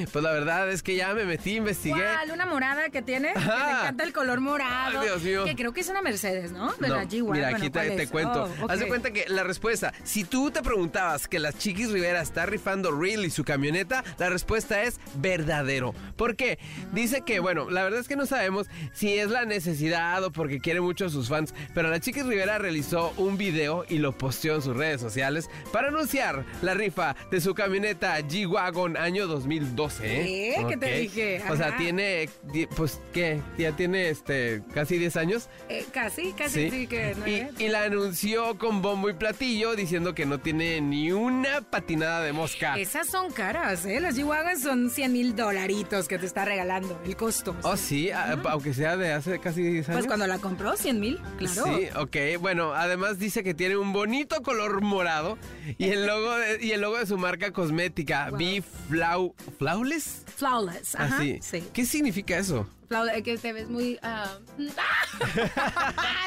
Pues 0.09 0.23
la 0.23 0.31
verdad 0.31 0.71
es 0.71 0.83
que 0.83 0.95
ya 0.95 1.13
me 1.13 1.25
metí, 1.25 1.57
investigué. 1.57 1.95
¿Cuál? 2.01 2.31
¿Una 2.31 2.45
morada 2.45 2.89
que 2.91 3.01
tiene? 3.01 3.33
Que 3.33 3.39
Ajá. 3.39 3.65
me 3.65 3.71
encanta 3.81 4.03
el 4.05 4.13
color 4.13 4.39
morado. 4.39 5.01
Ay, 5.01 5.07
Dios 5.07 5.21
mío. 5.23 5.43
Que 5.43 5.57
creo 5.57 5.73
que 5.73 5.81
es 5.81 5.89
una 5.89 6.01
Mercedes, 6.01 6.53
¿no? 6.53 6.71
De 6.79 6.87
No, 6.87 6.95
la 6.95 7.03
G-Wagon, 7.03 7.33
mira, 7.35 7.51
¿o 7.51 7.55
aquí 7.57 7.69
te, 7.69 8.07
cuento. 8.07 8.49
Oh. 8.61 8.71
Haz 8.71 8.79
de 8.79 8.87
cuenta 8.87 9.11
que 9.11 9.25
la 9.27 9.43
respuesta, 9.43 9.93
si 10.05 10.23
tú 10.23 10.49
te 10.49 10.61
preguntabas 10.61 11.27
que 11.27 11.39
la 11.39 11.51
Chiquis 11.51 11.91
Rivera 11.91 12.21
está 12.21 12.45
rifando 12.45 12.89
Real 12.97 13.25
y 13.25 13.29
su 13.31 13.43
camioneta, 13.43 14.01
la 14.17 14.29
respuesta 14.29 14.81
es 14.83 14.97
verdadero. 15.15 15.93
¿Por 16.15 16.37
qué? 16.37 16.57
Dice 16.93 17.23
que, 17.25 17.41
bueno, 17.41 17.69
la 17.69 17.80
verdad 17.83 17.99
es 17.99 18.07
que 18.07 18.15
no 18.15 18.25
sabemos 18.25 18.67
si 18.93 19.17
es 19.17 19.29
la 19.29 19.45
necesidad 19.45 20.23
o 20.23 20.31
porque 20.31 20.59
quiere 20.59 20.81
mucho 20.81 21.05
a 21.05 21.09
sus 21.09 21.29
fans, 21.29 21.53
pero 21.73 21.89
la 21.89 21.99
Chiquis 21.99 22.25
Rivera 22.25 22.57
realizó 22.57 23.13
un 23.17 23.37
video 23.37 23.85
y 23.89 23.97
lo 23.97 24.17
posteó 24.17 24.55
en 24.55 24.61
sus 24.61 24.75
redes 24.75 25.01
sociales 25.01 25.49
para 25.71 25.89
anunciar 25.89 26.45
la 26.61 26.73
rifa 26.73 27.15
de 27.29 27.41
su 27.41 27.53
camioneta 27.53 28.19
G-Wagon 28.19 28.97
año 28.97 29.27
2012. 29.27 30.05
¿eh? 30.05 30.55
¿Qué? 30.57 30.65
¿Qué 30.67 30.77
te 30.77 30.97
dije? 30.97 31.43
O 31.49 31.55
sea, 31.55 31.77
tiene, 31.77 32.29
pues, 32.75 32.99
¿qué? 33.13 33.41
Ya 33.57 33.75
tiene, 33.75 34.09
este, 34.09 34.61
casi 34.73 34.97
10 34.97 35.15
años. 35.17 35.49
Eh, 35.69 35.85
casi, 35.91 36.33
casi 36.33 36.69
sí, 36.69 36.87
que 36.87 37.15
no 37.15 37.27
y, 37.27 37.47
y 37.57 37.67
la 37.69 37.83
anunció 37.83 38.57
con 38.57 38.81
bombo 38.81 39.09
y 39.09 39.13
platillo 39.13 39.75
diciendo 39.75 40.13
que 40.13 40.25
no 40.25 40.39
tiene 40.39 40.81
ni 40.81 41.11
una 41.11 41.61
patinada 41.61 42.21
de 42.21 42.33
mosca. 42.33 42.77
Esas 42.77 43.07
son 43.07 43.31
caras, 43.31 43.85
¿eh? 43.85 43.99
Las 43.99 44.17
G-Wagon 44.17 44.59
son 44.59 44.89
100 44.89 45.11
mil 45.13 45.35
dolaritos 45.35 46.07
que 46.07 46.17
te 46.17 46.25
está 46.25 46.45
regalando, 46.45 46.99
el 47.05 47.15
costo. 47.15 47.55
Oh, 47.71 47.77
sí, 47.77 48.09
aunque 48.11 48.73
sea 48.73 48.97
de 48.97 49.13
hace 49.13 49.39
casi 49.39 49.61
10 49.63 49.87
años. 49.89 49.99
pues 49.99 50.07
cuando 50.07 50.27
la 50.27 50.39
compró, 50.39 50.75
100 50.75 50.99
mil, 50.99 51.19
claro. 51.37 51.63
Sí, 51.65 51.87
ok. 51.95 52.41
Bueno, 52.41 52.73
además 52.73 53.17
dice 53.17 53.43
que 53.43 53.53
tiene 53.53 53.77
un 53.77 53.93
bonito 53.93 54.41
color 54.41 54.81
morado 54.81 55.37
y 55.77 55.85
el 55.85 56.05
logo 56.05 56.35
de, 56.35 56.63
y 56.65 56.71
el 56.71 56.81
logo 56.81 56.97
de 56.97 57.05
su 57.05 57.17
marca 57.17 57.51
cosmética, 57.51 58.29
Wow. 58.29 58.37
Be 58.39 58.63
Flau, 58.89 59.35
Flawless. 59.57 60.23
Flawless, 60.35 60.95
ajá. 60.95 61.15
Así. 61.17 61.39
Sí. 61.41 61.63
¿Qué 61.71 61.85
significa 61.85 62.37
eso? 62.37 62.67
Flawless, 62.91 63.23
que 63.23 63.37
te 63.37 63.53
ves 63.53 63.69
muy... 63.69 63.97
ah, 64.03 64.27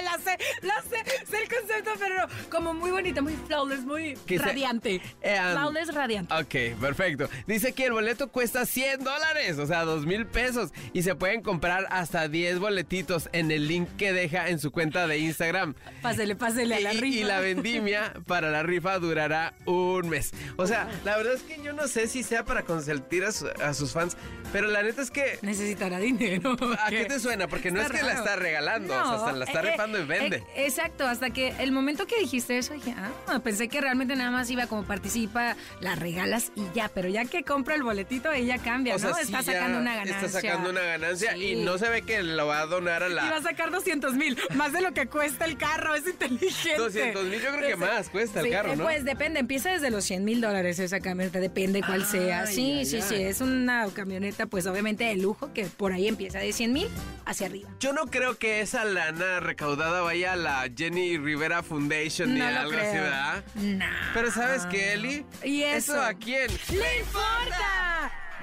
la 0.02 0.18
sé, 0.18 0.38
la 0.62 0.80
sé, 0.82 1.04
sé 1.30 1.42
el 1.42 1.48
concepto, 1.48 1.90
pero 1.98 2.14
no, 2.16 2.26
como 2.48 2.72
muy 2.72 2.90
bonita, 2.90 3.20
muy 3.20 3.34
flawless, 3.46 3.80
muy 3.84 4.14
Que 4.26 4.38
se- 4.38 4.44
radiante. 4.46 5.02
Eh, 5.20 5.38
um, 5.40 5.52
flawless, 5.52 5.94
radiante. 5.94 6.34
Ok, 6.34 6.80
perfecto. 6.80 7.28
Dice 7.46 7.72
que 7.74 7.84
el 7.84 7.92
boleto 7.92 8.28
cuesta 8.28 8.64
100 8.64 9.04
dólares, 9.04 9.58
o 9.58 9.66
sea, 9.66 9.84
2 9.84 10.06
mil 10.06 10.24
pesos. 10.26 10.70
Y 10.94 11.02
se 11.02 11.14
pueden 11.14 11.42
comprar 11.42 11.86
hasta 11.90 12.28
10 12.28 12.58
boletitos 12.60 13.28
en 13.32 13.50
el 13.50 13.68
link 13.68 13.86
que 13.98 14.14
deja 14.14 14.48
en 14.48 14.58
su 14.58 14.70
cuenta 14.70 15.06
de 15.06 15.18
Instagram. 15.18 15.74
Pásele, 16.00 16.34
pásele 16.34 16.76
a 16.76 16.80
la 16.80 16.92
rifa. 16.92 17.06
Y 17.06 17.24
la 17.24 17.40
vendimia 17.40 18.14
para 18.26 18.50
la 18.50 18.62
rifa 18.62 18.98
durará 18.98 19.52
un 19.66 20.08
mes. 20.08 20.30
O 20.56 20.66
sea, 20.66 20.88
la 21.04 21.18
verdad 21.18 21.34
es 21.34 21.42
que 21.42 21.62
yo 21.62 21.74
no 21.74 21.88
sé 21.88 22.08
si 22.08 22.22
sea 22.22 22.46
para 22.46 22.62
consentir 22.62 23.22
a, 23.24 23.32
su- 23.32 23.48
a 23.62 23.74
sus 23.74 23.92
fans, 23.92 24.16
pero 24.50 24.68
la 24.68 24.82
neta 24.82 25.02
es 25.02 25.10
que... 25.10 25.38
Necesitará 25.42 25.98
dinero. 25.98 26.53
¿A 26.84 26.90
qué 26.90 27.04
te 27.04 27.20
suena? 27.20 27.48
Porque 27.48 27.70
no 27.70 27.80
es 27.80 27.90
que 27.90 28.02
la 28.02 28.12
está 28.14 28.36
regalando, 28.36 28.92
o 28.94 29.04
sea, 29.04 29.14
hasta 29.14 29.32
la 29.32 29.44
está 29.44 29.60
eh, 29.60 29.70
rifando 29.72 30.00
y 30.00 30.04
vende. 30.04 30.36
eh, 30.36 30.64
exacto, 30.66 31.06
hasta 31.06 31.30
que 31.30 31.54
el 31.58 31.72
momento 31.72 32.06
que 32.06 32.18
dijiste 32.18 32.58
eso, 32.58 32.74
dije, 32.74 32.94
ah, 33.26 33.38
pensé 33.40 33.68
que 33.68 33.80
realmente 33.80 34.16
nada 34.16 34.30
más 34.30 34.50
iba 34.50 34.66
como 34.66 34.84
participa, 34.84 35.56
la 35.80 35.94
regalas 35.94 36.52
y 36.56 36.62
ya, 36.74 36.88
pero 36.88 37.08
ya 37.08 37.24
que 37.24 37.42
compra 37.42 37.74
el 37.74 37.82
boletito, 37.82 38.32
ella 38.32 38.58
cambia, 38.58 38.96
o 38.96 38.98
sea, 38.98 39.10
¿no? 39.10 39.16
sí 39.16 39.22
está 39.22 39.42
sacando 39.42 39.78
una 39.78 39.94
ganancia. 39.96 40.26
Está 40.26 40.40
sacando 40.40 40.70
una 40.70 40.82
ganancia 40.82 41.32
Sí. 41.34 41.44
y 41.52 41.56
no 41.64 41.78
se 41.78 41.88
ve 41.88 42.02
que 42.02 42.22
lo 42.22 42.46
va 42.46 42.60
a 42.60 42.66
donar 42.66 43.02
a 43.02 43.08
la... 43.08 43.26
Y 43.26 43.30
va 43.30 43.36
a 43.36 43.42
sacar 43.42 43.70
200 43.70 44.14
mil, 44.14 44.38
más 44.54 44.72
de 44.72 44.80
lo 44.82 44.92
que 44.92 45.06
cuesta 45.06 45.44
el 45.44 45.56
carro, 45.56 45.94
es 45.94 46.06
inteligente. 46.06 46.78
200,000, 46.78 47.40
yo 47.40 47.50
creo 47.56 47.68
que 47.70 47.76
más 47.76 48.08
cuesta 48.08 48.40
el 48.40 48.50
carro, 48.50 48.72
eh, 48.72 48.76
¿no? 48.76 48.84
Pues 48.84 49.04
depende, 49.04 49.40
empieza 49.40 49.70
desde 49.70 49.90
los 49.90 50.04
100 50.04 50.24
mil 50.24 50.40
dólares 50.40 50.78
esa 50.78 51.00
camioneta, 51.00 51.40
depende 51.40 51.80
cuál 51.82 52.04
sea. 52.04 52.46
Sí, 52.46 52.84
sí, 52.84 53.00
sí, 53.02 53.16
es 53.16 53.40
una 53.40 53.86
camioneta, 53.92 54.46
pues 54.46 54.66
obviamente 54.66 55.04
de 55.04 55.16
lujo, 55.16 55.52
que 55.52 55.64
por 55.64 55.92
ahí 55.92 56.08
empieza 56.08 56.38
de 56.44 56.52
100 56.52 56.72
mil 56.72 56.88
hacia 57.26 57.46
arriba. 57.46 57.68
Yo 57.80 57.92
no 57.92 58.06
creo 58.06 58.38
que 58.38 58.60
esa 58.60 58.84
lana 58.84 59.40
recaudada 59.40 60.00
vaya 60.02 60.32
a 60.32 60.36
la 60.36 60.68
Jenny 60.74 61.18
Rivera 61.18 61.62
Foundation 61.62 62.34
ni 62.34 62.40
No 62.40 62.46
algo 62.46 62.72
así, 62.72 62.80
creo. 62.90 63.02
¿verdad? 63.02 63.44
No. 63.54 63.86
Pero 64.12 64.30
¿sabes 64.30 64.66
qué, 64.66 64.92
Eli? 64.94 65.26
¿Y 65.42 65.62
eso? 65.62 66.00
a 66.00 66.14
quién? 66.14 66.50
¡Le 66.70 66.98
importa! 67.00 67.83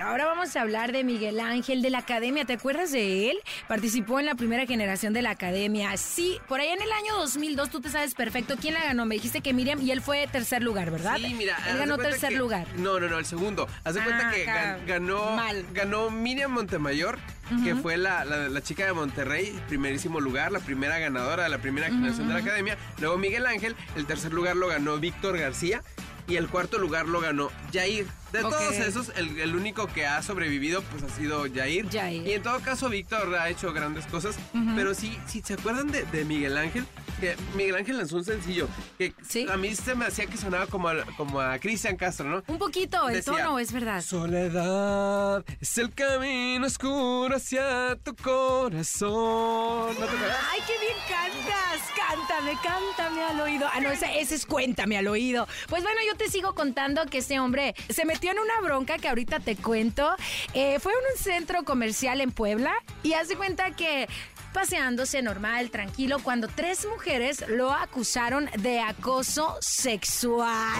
Ahora 0.03 0.25
vamos 0.25 0.55
a 0.55 0.61
hablar 0.61 0.91
de 0.91 1.03
Miguel 1.03 1.39
Ángel 1.39 1.81
de 1.81 1.89
la 1.89 1.99
Academia. 1.99 2.43
¿Te 2.45 2.53
acuerdas 2.53 2.91
de 2.91 3.29
él? 3.31 3.37
Participó 3.67 4.19
en 4.19 4.25
la 4.25 4.35
primera 4.35 4.65
generación 4.65 5.13
de 5.13 5.21
la 5.21 5.29
Academia. 5.31 5.95
Sí, 5.97 6.39
por 6.47 6.59
ahí 6.59 6.69
en 6.69 6.81
el 6.81 6.91
año 6.91 7.15
2002 7.19 7.69
tú 7.69 7.81
te 7.81 7.89
sabes 7.89 8.13
perfecto 8.15 8.55
quién 8.59 8.73
la 8.73 8.83
ganó. 8.83 9.05
Me 9.05 9.15
dijiste 9.15 9.41
que 9.41 9.53
Miriam 9.53 9.79
y 9.81 9.91
él 9.91 10.01
fue 10.01 10.27
tercer 10.31 10.63
lugar, 10.63 10.89
¿verdad? 10.91 11.17
Sí, 11.17 11.33
mira. 11.35 11.57
Él 11.69 11.77
ganó 11.77 11.97
tercer 11.97 12.29
que- 12.31 12.37
lugar. 12.37 12.67
No, 12.77 12.99
no, 12.99 13.07
no, 13.07 13.19
el 13.19 13.25
segundo. 13.25 13.67
Haz 13.83 13.93
de 13.95 14.01
cuenta 14.01 14.29
Ah, 14.29 14.31
que 14.33 14.45
gan- 14.47 14.85
ganó, 14.87 15.35
mal. 15.35 15.65
ganó 15.73 16.09
Miriam 16.09 16.51
Montemayor, 16.51 17.19
que 17.63 17.75
fue 17.75 17.97
la, 17.97 18.25
la- 18.25 18.49
la 18.49 18.61
chica 18.61 18.85
de 18.85 18.93
Monterrey, 18.93 19.57
primerísimo 19.67 20.19
lugar, 20.19 20.51
la 20.51 20.59
primera 20.61 20.97
ganadora 20.99 21.43
de 21.43 21.49
la 21.49 21.57
primera 21.59 21.87
generación 21.87 22.27
de 22.27 22.33
la 22.33 22.39
academia. 22.39 22.77
Luego 22.99 23.17
Miguel 23.17 23.45
Ángel, 23.45 23.75
el 23.95 24.05
tercer 24.05 24.33
lugar 24.33 24.55
lo 24.55 24.67
ganó 24.67 24.97
Víctor 24.97 25.37
García 25.37 25.83
y 26.27 26.37
el 26.37 26.47
cuarto 26.47 26.77
lugar 26.77 27.07
lo 27.07 27.19
ganó 27.19 27.51
Jair. 27.73 28.07
De 28.31 28.43
Ok. 28.43 28.49
todos 28.49 28.73
esos, 28.75 29.11
el, 29.15 29.39
el 29.39 29.55
único 29.55 29.87
que 29.87 30.05
ha 30.07 30.21
sobrevivido 30.23 30.81
pues 30.83 31.03
ha 31.03 31.09
sido 31.09 31.43
Jair. 31.53 31.89
Jair. 31.89 32.25
Y 32.27 32.31
en 32.33 32.43
todo 32.43 32.59
caso, 32.61 32.89
Víctor 32.89 33.35
ha 33.35 33.49
hecho 33.49 33.73
grandes 33.73 34.05
cosas. 34.05 34.35
Pero 34.75 34.93
sí, 34.93 35.17
si 35.27 35.41
se 35.41 35.53
acuerdan 35.55 35.91
de, 35.91 36.03
de 36.05 36.23
Miguel 36.25 36.57
Ángel, 36.57 36.85
que 37.19 37.35
Miguel 37.55 37.75
Ángel 37.75 37.97
lanzó 37.97 38.17
un 38.17 38.25
sencillo 38.25 38.67
que 38.97 39.13
Sí. 39.27 39.45
a 39.51 39.57
mí 39.57 39.75
se 39.75 39.95
me 39.95 40.05
hacía 40.05 40.25
que 40.27 40.37
sonaba 40.37 40.65
como 40.67 40.87
a, 40.89 41.03
como 41.17 41.39
a 41.39 41.59
Cristian 41.59 41.95
Castro, 41.97 42.27
¿no? 42.29 42.43
Un 42.47 42.57
poquito, 42.57 43.07
el 43.09 43.15
Decía, 43.15 43.33
tono 43.33 43.59
es 43.59 43.71
verdad. 43.71 44.01
Soledad 44.01 45.43
es 45.59 45.77
el 45.77 45.93
camino 45.93 46.65
oscuro 46.67 47.35
hacia 47.35 47.95
tu 48.03 48.15
corazón. 48.15 49.93
¿No 49.99 50.05
te? 50.05 50.15
¡Ay, 50.51 50.59
qué 50.65 50.73
bien 50.79 50.97
cantas! 51.07 51.81
Cántame, 51.95 52.57
cántame 52.63 53.23
al 53.23 53.39
oído. 53.41 53.67
Ah, 53.73 53.79
no, 53.81 53.89
ese, 53.91 54.19
ese 54.19 54.35
es 54.35 54.45
cuéntame 54.45 54.97
al 54.97 55.07
oído. 55.07 55.47
Pues 55.67 55.83
bueno, 55.83 55.99
yo 56.07 56.15
te 56.17 56.29
sigo 56.29 56.55
contando 56.55 57.05
que 57.05 57.19
este 57.19 57.39
hombre 57.39 57.75
se 57.89 58.05
metió 58.21 58.33
en 58.33 58.39
una 58.39 58.61
bronca 58.61 58.99
que 58.99 59.09
ahorita 59.09 59.39
te 59.39 59.55
cuento. 59.55 60.07
Eh, 60.53 60.77
fue 60.79 60.91
en 60.91 60.99
un 61.11 61.23
centro 61.23 61.63
comercial 61.63 62.21
en 62.21 62.31
Puebla 62.31 62.71
y 63.01 63.13
hace 63.13 63.35
cuenta 63.35 63.71
que 63.71 64.07
paseándose 64.53 65.23
normal, 65.23 65.71
tranquilo, 65.71 66.19
cuando 66.21 66.47
tres 66.47 66.85
mujeres 66.85 67.43
lo 67.47 67.71
acusaron 67.71 68.47
de 68.59 68.79
acoso 68.79 69.57
sexual. 69.59 70.77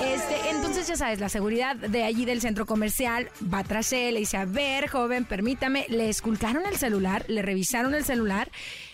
Este, 0.00 0.50
entonces 0.50 0.86
ya 0.86 0.96
sabes, 0.96 1.18
la 1.18 1.28
seguridad 1.28 1.74
de 1.74 2.04
allí 2.04 2.24
del 2.24 2.40
centro 2.40 2.66
comercial 2.66 3.30
va 3.52 3.64
tras 3.64 3.92
él, 3.92 4.14
le 4.14 4.20
dice, 4.20 4.36
a 4.36 4.44
ver, 4.44 4.88
joven, 4.88 5.24
permítame, 5.24 5.86
le 5.88 6.08
esculcaron 6.08 6.66
el 6.66 6.76
celular, 6.76 7.24
le 7.26 7.42
revisaron 7.42 7.96
el 7.96 8.04
celular. 8.04 8.48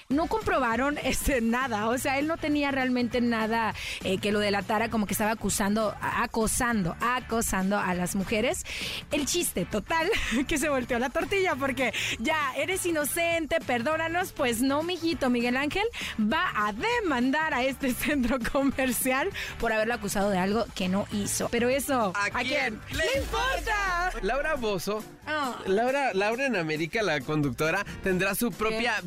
No 0.09 0.27
comprobaron 0.27 0.99
este, 1.03 1.41
nada, 1.41 1.89
o 1.89 1.99
sea, 1.99 2.19
él 2.19 2.27
no 2.27 2.37
tenía 2.37 2.71
realmente 2.71 3.21
nada 3.21 3.75
eh, 4.03 4.19
que 4.19 4.33
lo 4.33 4.39
delatara, 4.39 4.89
como 4.89 5.07
que 5.07 5.15
estaba 5.15 5.33
acusando, 5.33 5.95
acosando, 6.01 6.97
acosando 7.01 7.79
a 7.79 7.95
las 7.95 8.15
mujeres. 8.15 8.65
El 9.11 9.27
chiste 9.27 9.65
total, 9.65 10.11
que 10.49 10.59
se 10.59 10.69
volteó 10.69 10.99
la 10.99 11.11
tortilla, 11.11 11.55
porque 11.57 11.93
ya 12.19 12.55
eres 12.57 12.85
inocente, 12.87 13.59
perdónanos, 13.67 14.33
pues 14.33 14.61
no, 14.61 14.83
mijito, 14.83 15.31
Miguel 15.31 15.57
Ángel 15.57 15.87
va 16.21 16.51
a 16.55 16.73
demandar 16.73 17.55
a 17.55 17.63
este 17.63 17.93
centro 17.95 18.39
comercial 18.53 19.31
por 19.59 19.73
haberlo 19.73 19.95
acusado 19.95 20.31
de 20.31 20.39
algo 20.39 20.67
que 20.75 20.89
no 20.89 21.07
hizo. 21.13 21.49
Pero 21.49 21.69
eso, 21.69 22.13
¿A 22.17 22.41
quién 22.41 22.81
le 22.91 23.21
importa? 23.21 24.13
Laura 24.23 24.55
Bozo, 24.55 25.03
Ah. 25.27 25.59
Laura, 25.67 26.13
Laura 26.13 26.47
en 26.47 26.57
América, 26.57 27.03
la 27.03 27.21
conductora, 27.21 27.85
tendrá 28.03 28.35
su 28.35 28.51
propia 28.51 28.97
¿Qué 29.01 29.07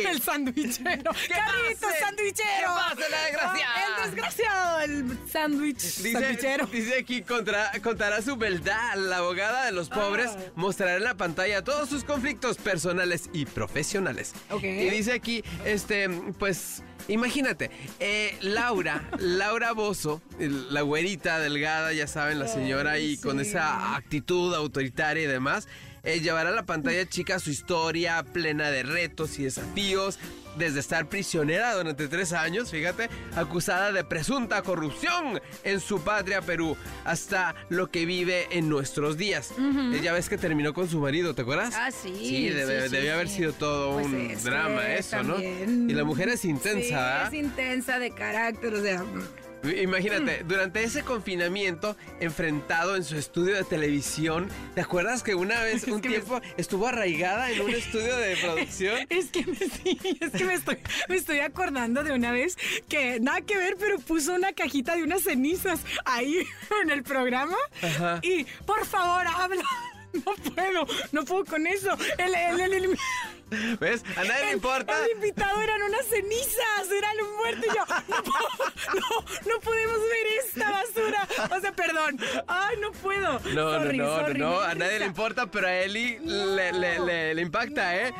el-. 0.00 0.06
El 0.06 0.22
sandwichero. 0.22 1.10
Carlitos 1.28 1.80
pase? 1.80 1.98
sandwichero. 2.00 2.48
¿Qué 2.58 2.96
pasa, 2.96 3.08
la 3.10 3.22
desgraciada? 3.24 3.74
Ah, 3.76 3.96
El 4.04 4.04
desgraciado, 4.10 4.80
el 4.80 5.18
sándwich 5.30 5.76
Dice, 5.78 6.12
sandwichero. 6.12 6.66
dice 6.66 6.98
aquí 6.98 7.22
contra- 7.22 7.72
contará 7.82 8.22
su 8.22 8.36
verdad. 8.36 8.94
La 8.96 9.18
abogada 9.18 9.64
de 9.66 9.72
los 9.72 9.88
pobres 9.88 10.30
Ah. 10.34 10.38
mostrará 10.54 10.96
en 10.96 11.04
la 11.04 11.16
pantalla 11.16 11.62
todos 11.64 11.88
sus 11.88 12.04
conflictos 12.04 12.56
personales 12.58 13.30
y 13.32 13.46
profesionales. 13.46 14.34
Y 14.62 14.90
dice 14.90 15.12
aquí, 15.12 15.42
este, 15.64 16.08
pues 16.38 16.82
Imagínate, 17.06 17.70
eh, 18.00 18.36
Laura, 18.42 19.08
Laura 19.18 19.72
Bozo, 19.72 20.20
la 20.38 20.82
güerita 20.82 21.38
delgada, 21.38 21.94
ya 21.94 22.06
saben, 22.06 22.38
la 22.38 22.48
señora 22.48 22.90
ahí 22.92 23.16
con 23.16 23.40
esa 23.40 23.96
actitud 23.96 24.54
autoritaria 24.54 25.22
y 25.22 25.26
demás, 25.26 25.68
eh, 26.02 26.20
llevará 26.20 26.50
a 26.50 26.52
la 26.52 26.66
pantalla 26.66 27.06
chica 27.08 27.38
su 27.38 27.50
historia 27.50 28.22
plena 28.22 28.70
de 28.70 28.82
retos 28.82 29.38
y 29.38 29.44
desafíos, 29.44 30.18
desde 30.56 30.80
estar 30.80 31.08
prisionera 31.08 31.74
durante 31.74 32.08
tres 32.08 32.32
años, 32.32 32.70
fíjate, 32.70 33.08
acusada 33.36 33.92
de 33.92 34.04
presunta 34.04 34.62
corrupción 34.62 35.40
en 35.62 35.80
su 35.80 36.00
patria 36.00 36.42
Perú, 36.42 36.76
hasta 37.04 37.54
lo 37.68 37.90
que 37.90 38.06
vive 38.06 38.48
en 38.50 38.68
nuestros 38.68 39.16
días. 39.16 39.52
Ya 40.02 40.12
ves 40.12 40.28
que 40.28 40.36
terminó 40.36 40.74
con 40.74 40.88
su 40.88 41.00
marido, 41.00 41.34
¿te 41.34 41.42
acuerdas? 41.42 41.74
Ah, 41.76 41.90
sí. 41.90 42.14
Sí, 42.18 42.48
debió 42.48 43.14
haber 43.14 43.28
sido 43.28 43.52
todo 43.52 43.94
pues 43.94 44.06
un 44.06 44.44
drama 44.44 44.86
eso, 44.88 45.22
¿no? 45.22 45.38
Y 45.38 45.92
la 45.92 46.04
mujer 46.04 46.28
es 46.28 46.44
intensa, 46.44 47.28
sí, 47.30 47.36
Es 47.36 47.44
intensa 47.44 47.98
de 47.98 48.10
carácter, 48.10 48.74
o 48.74 48.82
sea... 48.82 49.04
Imagínate, 49.64 50.44
durante 50.44 50.84
ese 50.84 51.02
confinamiento, 51.02 51.96
enfrentado 52.20 52.96
en 52.96 53.04
su 53.04 53.16
estudio 53.16 53.56
de 53.56 53.64
televisión, 53.64 54.48
¿te 54.74 54.80
acuerdas 54.80 55.22
que 55.22 55.34
una 55.34 55.62
vez, 55.62 55.84
un 55.88 56.00
tiempo, 56.00 56.40
estuvo 56.56 56.86
arraigada 56.86 57.50
en 57.50 57.60
un 57.62 57.70
estudio 57.70 58.16
de 58.16 58.36
producción? 58.36 58.98
Es 59.08 59.30
que, 59.30 59.44
me, 59.44 59.56
sí, 59.56 59.98
es 60.20 60.30
que 60.30 60.44
me, 60.44 60.54
estoy, 60.54 60.78
me 61.08 61.16
estoy 61.16 61.40
acordando 61.40 62.04
de 62.04 62.12
una 62.12 62.30
vez 62.30 62.56
que 62.88 63.18
nada 63.20 63.40
que 63.40 63.56
ver, 63.56 63.76
pero 63.78 63.98
puso 63.98 64.34
una 64.34 64.52
cajita 64.52 64.94
de 64.94 65.02
unas 65.02 65.22
cenizas 65.22 65.80
ahí 66.04 66.46
en 66.82 66.90
el 66.90 67.02
programa. 67.02 67.56
Y, 68.22 68.44
por 68.66 68.84
favor, 68.86 69.26
habla. 69.26 69.64
No 70.12 70.34
puedo, 70.54 70.86
no 71.12 71.24
puedo 71.24 71.44
con 71.44 71.66
eso. 71.66 71.96
El, 72.16 72.34
el, 72.60 72.72
el, 72.72 72.98
¿Ves? 73.80 74.02
A 74.16 74.24
nadie 74.24 74.46
le 74.46 74.52
importa. 74.52 74.92
El 75.04 75.12
invitado 75.12 75.60
eran 75.60 75.82
unas 75.82 76.06
cenizas, 76.06 76.90
eran 76.96 77.16
un 77.20 77.36
muerto 77.36 77.66
y 77.66 77.76
yo, 77.76 77.84
no, 78.08 79.00
no, 79.00 79.52
no 79.54 79.60
podemos 79.60 79.96
ver 79.98 80.26
esta 80.46 80.70
basura. 80.70 81.28
O 81.56 81.60
sea, 81.60 81.72
perdón. 81.72 82.18
Ay, 82.46 82.76
no 82.80 82.92
puedo. 82.92 83.40
No, 83.54 83.84
no, 83.84 83.92
no, 83.92 84.28
no, 84.34 84.60
a 84.60 84.74
nadie 84.74 84.98
le 84.98 85.06
importa, 85.06 85.50
pero 85.50 85.66
a 85.66 85.74
Eli 85.74 86.18
le, 86.18 86.72
le, 86.72 87.34
le, 87.34 87.42
impacta, 87.42 87.96
¿eh? 87.96 88.12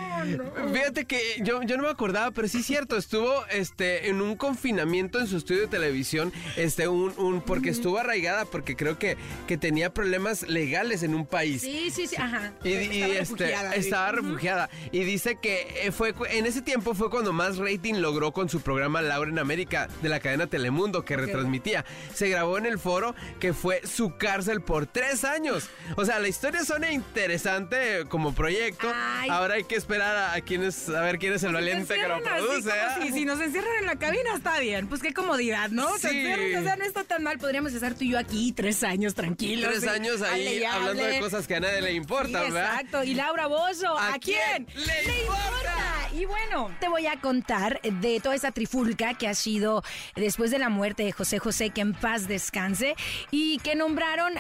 Fíjate 0.73 1.05
que 1.05 1.21
yo, 1.41 1.63
yo 1.63 1.77
no 1.77 1.85
me 1.85 1.91
acordaba, 1.91 2.31
pero 2.31 2.49
sí 2.49 2.59
es 2.59 2.67
cierto, 2.67 2.97
estuvo 2.97 3.45
este, 3.51 4.09
en 4.09 4.23
un 4.23 4.37
confinamiento 4.37 5.19
en 5.19 5.27
su 5.27 5.37
estudio 5.37 5.63
de 5.63 5.69
televisión, 5.69 6.33
este, 6.57 6.89
un, 6.89 7.15
un 7.19 7.41
porque 7.41 7.71
estuvo 7.71 7.99
arraigada, 7.99 8.45
porque 8.45 8.77
creo 8.77 8.99
que, 8.99 9.17
que 9.47 9.57
tenía 9.59 9.93
problemas 9.93 10.49
legales 10.49 11.03
en 11.03 11.15
un 11.15 11.27
país. 11.27 11.63
Sí, 11.63 11.91
sí, 11.91 12.07
sí, 12.07 12.17
ajá. 12.17 12.53
Y, 12.65 12.73
estaba 12.73 13.13
este, 13.13 13.19
refugiada. 13.19 13.75
Estaba 13.75 14.13
refugiada. 14.13 14.71
Y 14.93 15.05
dice 15.05 15.18
que 15.23 15.87
eh, 15.87 15.93
fue 15.93 16.15
en 16.31 16.47
ese 16.47 16.63
tiempo 16.63 16.95
fue 16.95 17.11
cuando 17.11 17.33
más 17.33 17.59
rating 17.59 17.95
logró 17.95 18.33
con 18.33 18.49
su 18.49 18.61
programa 18.61 19.03
Laura 19.03 19.31
en 19.31 19.39
América 19.39 19.89
de 20.03 20.09
la 20.09 20.21
cadena 20.21 20.47
Telemundo 20.47 21.05
que 21.05 21.17
retransmitía. 21.17 21.85
Se 22.15 22.29
grabó 22.29 22.59
en 22.59 22.67
el 22.67 22.79
foro 22.79 23.15
que 23.41 23.53
fue 23.53 23.83
su 23.87 24.17
cárcel 24.17 24.61
por 24.61 24.87
tres 24.87 25.25
años. 25.25 25.69
O 25.97 26.05
sea, 26.05 26.19
la 26.19 26.29
historia 26.29 26.65
suena 26.65 26.93
interesante 26.93 28.05
como 28.09 28.35
proyecto. 28.35 28.91
Ahora 29.29 29.55
hay 29.55 29.65
que 29.65 29.77
esperar 29.77 30.35
a, 30.35 30.41
quienes 30.41 30.89
a 30.89 31.01
ver 31.03 31.19
quién 31.19 31.33
es 31.33 31.43
el 31.43 31.53
valiente 31.53 31.95
que 31.95 32.09
lo 32.09 32.23
produce. 32.23 32.71
¿eh? 32.71 33.13
si 33.13 33.25
nos 33.25 33.41
encierran 33.41 33.73
en 33.81 33.87
la 33.87 33.97
cabina 33.97 34.35
está 34.35 34.59
bien. 34.61 34.89
Pues 34.89 35.03
qué 35.03 35.13
comodidad, 35.13 35.71
¿no? 35.71 35.89
Sí. 35.99 36.27
O 36.57 36.63
sea, 36.63 36.77
no 36.77 36.85
está 36.85 37.05
tan 37.05 37.23
mal. 37.23 37.39
Podríamos 37.39 37.73
estar 37.73 37.95
tú 37.95 38.05
y 38.05 38.11
yo 38.11 38.19
aquí 38.19 38.53
tres 38.53 38.83
años 38.85 39.15
tranquilos. 39.15 39.71
Tres 39.71 39.87
años 39.89 40.23
ahí 40.23 40.63
hablando 40.65 41.03
de 41.03 41.21
cosas 41.21 41.47
que 41.47 41.57
a 41.57 41.61
nadie 41.61 41.81
le 41.83 41.93
importan, 41.93 42.53
¿verdad? 42.53 42.75
Exacto. 42.75 43.05
Y 43.05 43.15
Laura 43.15 43.47
Bozo, 43.47 43.99
¿a, 43.99 44.19
quién? 44.19 44.67
Le 44.75 45.08
importa? 45.13 45.99
Y 46.19 46.25
bueno, 46.25 46.71
te 46.81 46.89
voy 46.89 47.07
a 47.07 47.21
contar 47.21 47.81
de 47.83 48.19
toda 48.19 48.35
esa 48.35 48.51
trifulca 48.51 49.15
que 49.15 49.29
ha 49.29 49.35
sido 49.35 49.85
después 50.17 50.51
de 50.51 50.59
la 50.59 50.69
muerte 50.69 51.05
de 51.05 51.13
José 51.13 51.39
José, 51.39 51.71
que 51.71 51.81
en 51.81 51.93
paz 51.93 52.27
descanse, 52.27 52.97
y 53.31 53.59
que 53.59 53.77
nombraron 53.77 54.33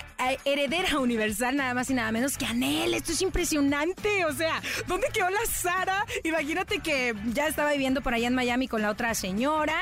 heredera 0.44 0.98
universal 0.98 1.56
nada 1.56 1.74
más 1.74 1.88
y 1.90 1.94
nada 1.94 2.10
menos 2.10 2.36
que 2.36 2.46
Anel. 2.46 2.94
Esto 2.94 3.12
es 3.12 3.22
impresionante. 3.22 4.24
O 4.24 4.32
sea, 4.32 4.60
¿dónde 4.88 5.06
quedó 5.12 5.30
la 5.30 5.44
Sara? 5.46 6.04
Imagínate 6.24 6.80
que 6.80 7.14
ya 7.32 7.46
estaba 7.46 7.70
viviendo 7.70 8.00
por 8.00 8.12
allá 8.12 8.26
en 8.26 8.34
Miami 8.34 8.66
con 8.66 8.82
la 8.82 8.90
otra 8.90 9.14
señora 9.14 9.78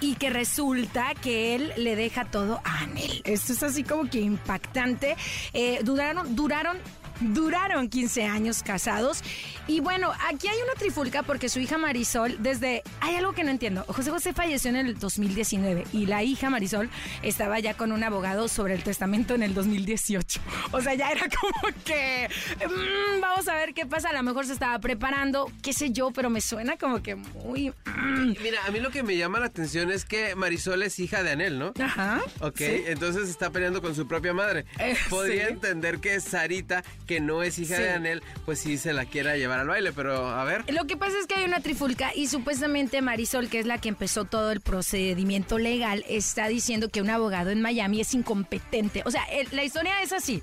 y 0.00 0.16
que 0.16 0.30
resulta 0.30 1.14
que 1.22 1.54
él 1.54 1.72
le 1.76 1.94
deja 1.94 2.24
todo 2.24 2.60
a 2.64 2.80
Anel. 2.80 3.22
Esto 3.24 3.52
es 3.52 3.62
así 3.62 3.84
como 3.84 4.10
que 4.10 4.18
impactante. 4.18 5.16
Eh, 5.52 5.78
duraron, 5.84 6.34
duraron 6.34 6.78
Duraron 7.20 7.88
15 7.88 8.24
años 8.24 8.62
casados. 8.62 9.22
Y 9.66 9.80
bueno, 9.80 10.12
aquí 10.28 10.48
hay 10.48 10.58
una 10.62 10.74
trifulca 10.74 11.22
porque 11.22 11.48
su 11.48 11.60
hija 11.60 11.78
Marisol, 11.78 12.36
desde... 12.42 12.82
Hay 13.00 13.16
algo 13.16 13.32
que 13.32 13.44
no 13.44 13.50
entiendo. 13.50 13.84
José 13.88 14.10
José 14.10 14.32
falleció 14.32 14.70
en 14.70 14.76
el 14.76 14.98
2019 14.98 15.84
y 15.92 16.06
la 16.06 16.22
hija 16.22 16.50
Marisol 16.50 16.90
estaba 17.22 17.58
ya 17.58 17.74
con 17.74 17.92
un 17.92 18.02
abogado 18.04 18.48
sobre 18.48 18.74
el 18.74 18.82
testamento 18.82 19.34
en 19.34 19.42
el 19.42 19.54
2018. 19.54 20.40
O 20.72 20.80
sea, 20.80 20.94
ya 20.94 21.10
era 21.10 21.26
como 21.40 21.74
que... 21.84 22.28
Mm, 22.56 23.20
vamos 23.20 23.48
a 23.48 23.54
ver 23.54 23.74
qué 23.74 23.86
pasa. 23.86 24.10
A 24.10 24.12
lo 24.12 24.22
mejor 24.22 24.46
se 24.46 24.52
estaba 24.52 24.78
preparando, 24.78 25.50
qué 25.62 25.72
sé 25.72 25.90
yo, 25.90 26.10
pero 26.10 26.30
me 26.30 26.40
suena 26.40 26.76
como 26.76 27.02
que 27.02 27.14
muy... 27.16 27.70
Mm. 27.86 28.34
Mira, 28.42 28.60
a 28.66 28.70
mí 28.70 28.80
lo 28.80 28.90
que 28.90 29.02
me 29.02 29.16
llama 29.16 29.40
la 29.40 29.46
atención 29.46 29.90
es 29.90 30.04
que 30.04 30.34
Marisol 30.34 30.82
es 30.82 30.98
hija 30.98 31.22
de 31.22 31.30
Anel, 31.32 31.58
¿no? 31.58 31.72
Ajá. 31.82 32.20
Ok, 32.40 32.60
entonces 32.60 33.28
está 33.28 33.50
peleando 33.50 33.82
con 33.82 33.94
su 33.94 34.06
propia 34.06 34.32
madre. 34.32 34.64
Eh, 34.78 34.96
Podría 35.08 35.48
entender 35.48 35.98
que 35.98 36.20
Sarita 36.20 36.84
que 37.06 37.20
no 37.20 37.42
es 37.42 37.58
hija 37.58 37.78
de 37.78 37.90
Anel, 37.90 38.22
pues 38.44 38.58
sí 38.60 38.78
se 38.78 38.92
la 38.92 39.06
quiera 39.06 39.36
llevar 39.36 39.60
al 39.60 39.68
baile, 39.68 39.92
pero 39.92 40.28
a 40.28 40.44
ver. 40.44 40.64
Lo 40.72 40.86
que 40.86 40.96
pasa 40.96 41.18
es 41.18 41.26
que 41.26 41.36
hay 41.36 41.44
una 41.44 41.60
trifulca 41.60 42.14
y 42.14 42.26
supuestamente 42.26 43.00
Marisol, 43.02 43.48
que 43.48 43.60
es 43.60 43.66
la 43.66 43.78
que 43.78 43.88
empezó 43.88 44.24
todo 44.24 44.50
el 44.52 44.60
procedimiento 44.60 45.58
legal, 45.58 46.04
está 46.08 46.48
diciendo 46.48 46.88
que 46.88 47.00
un 47.00 47.10
abogado 47.10 47.50
en 47.50 47.62
Miami 47.62 48.00
es 48.00 48.14
incompetente. 48.14 49.02
O 49.06 49.10
sea, 49.10 49.22
la 49.52 49.64
historia 49.64 50.02
es 50.02 50.12
así. 50.12 50.42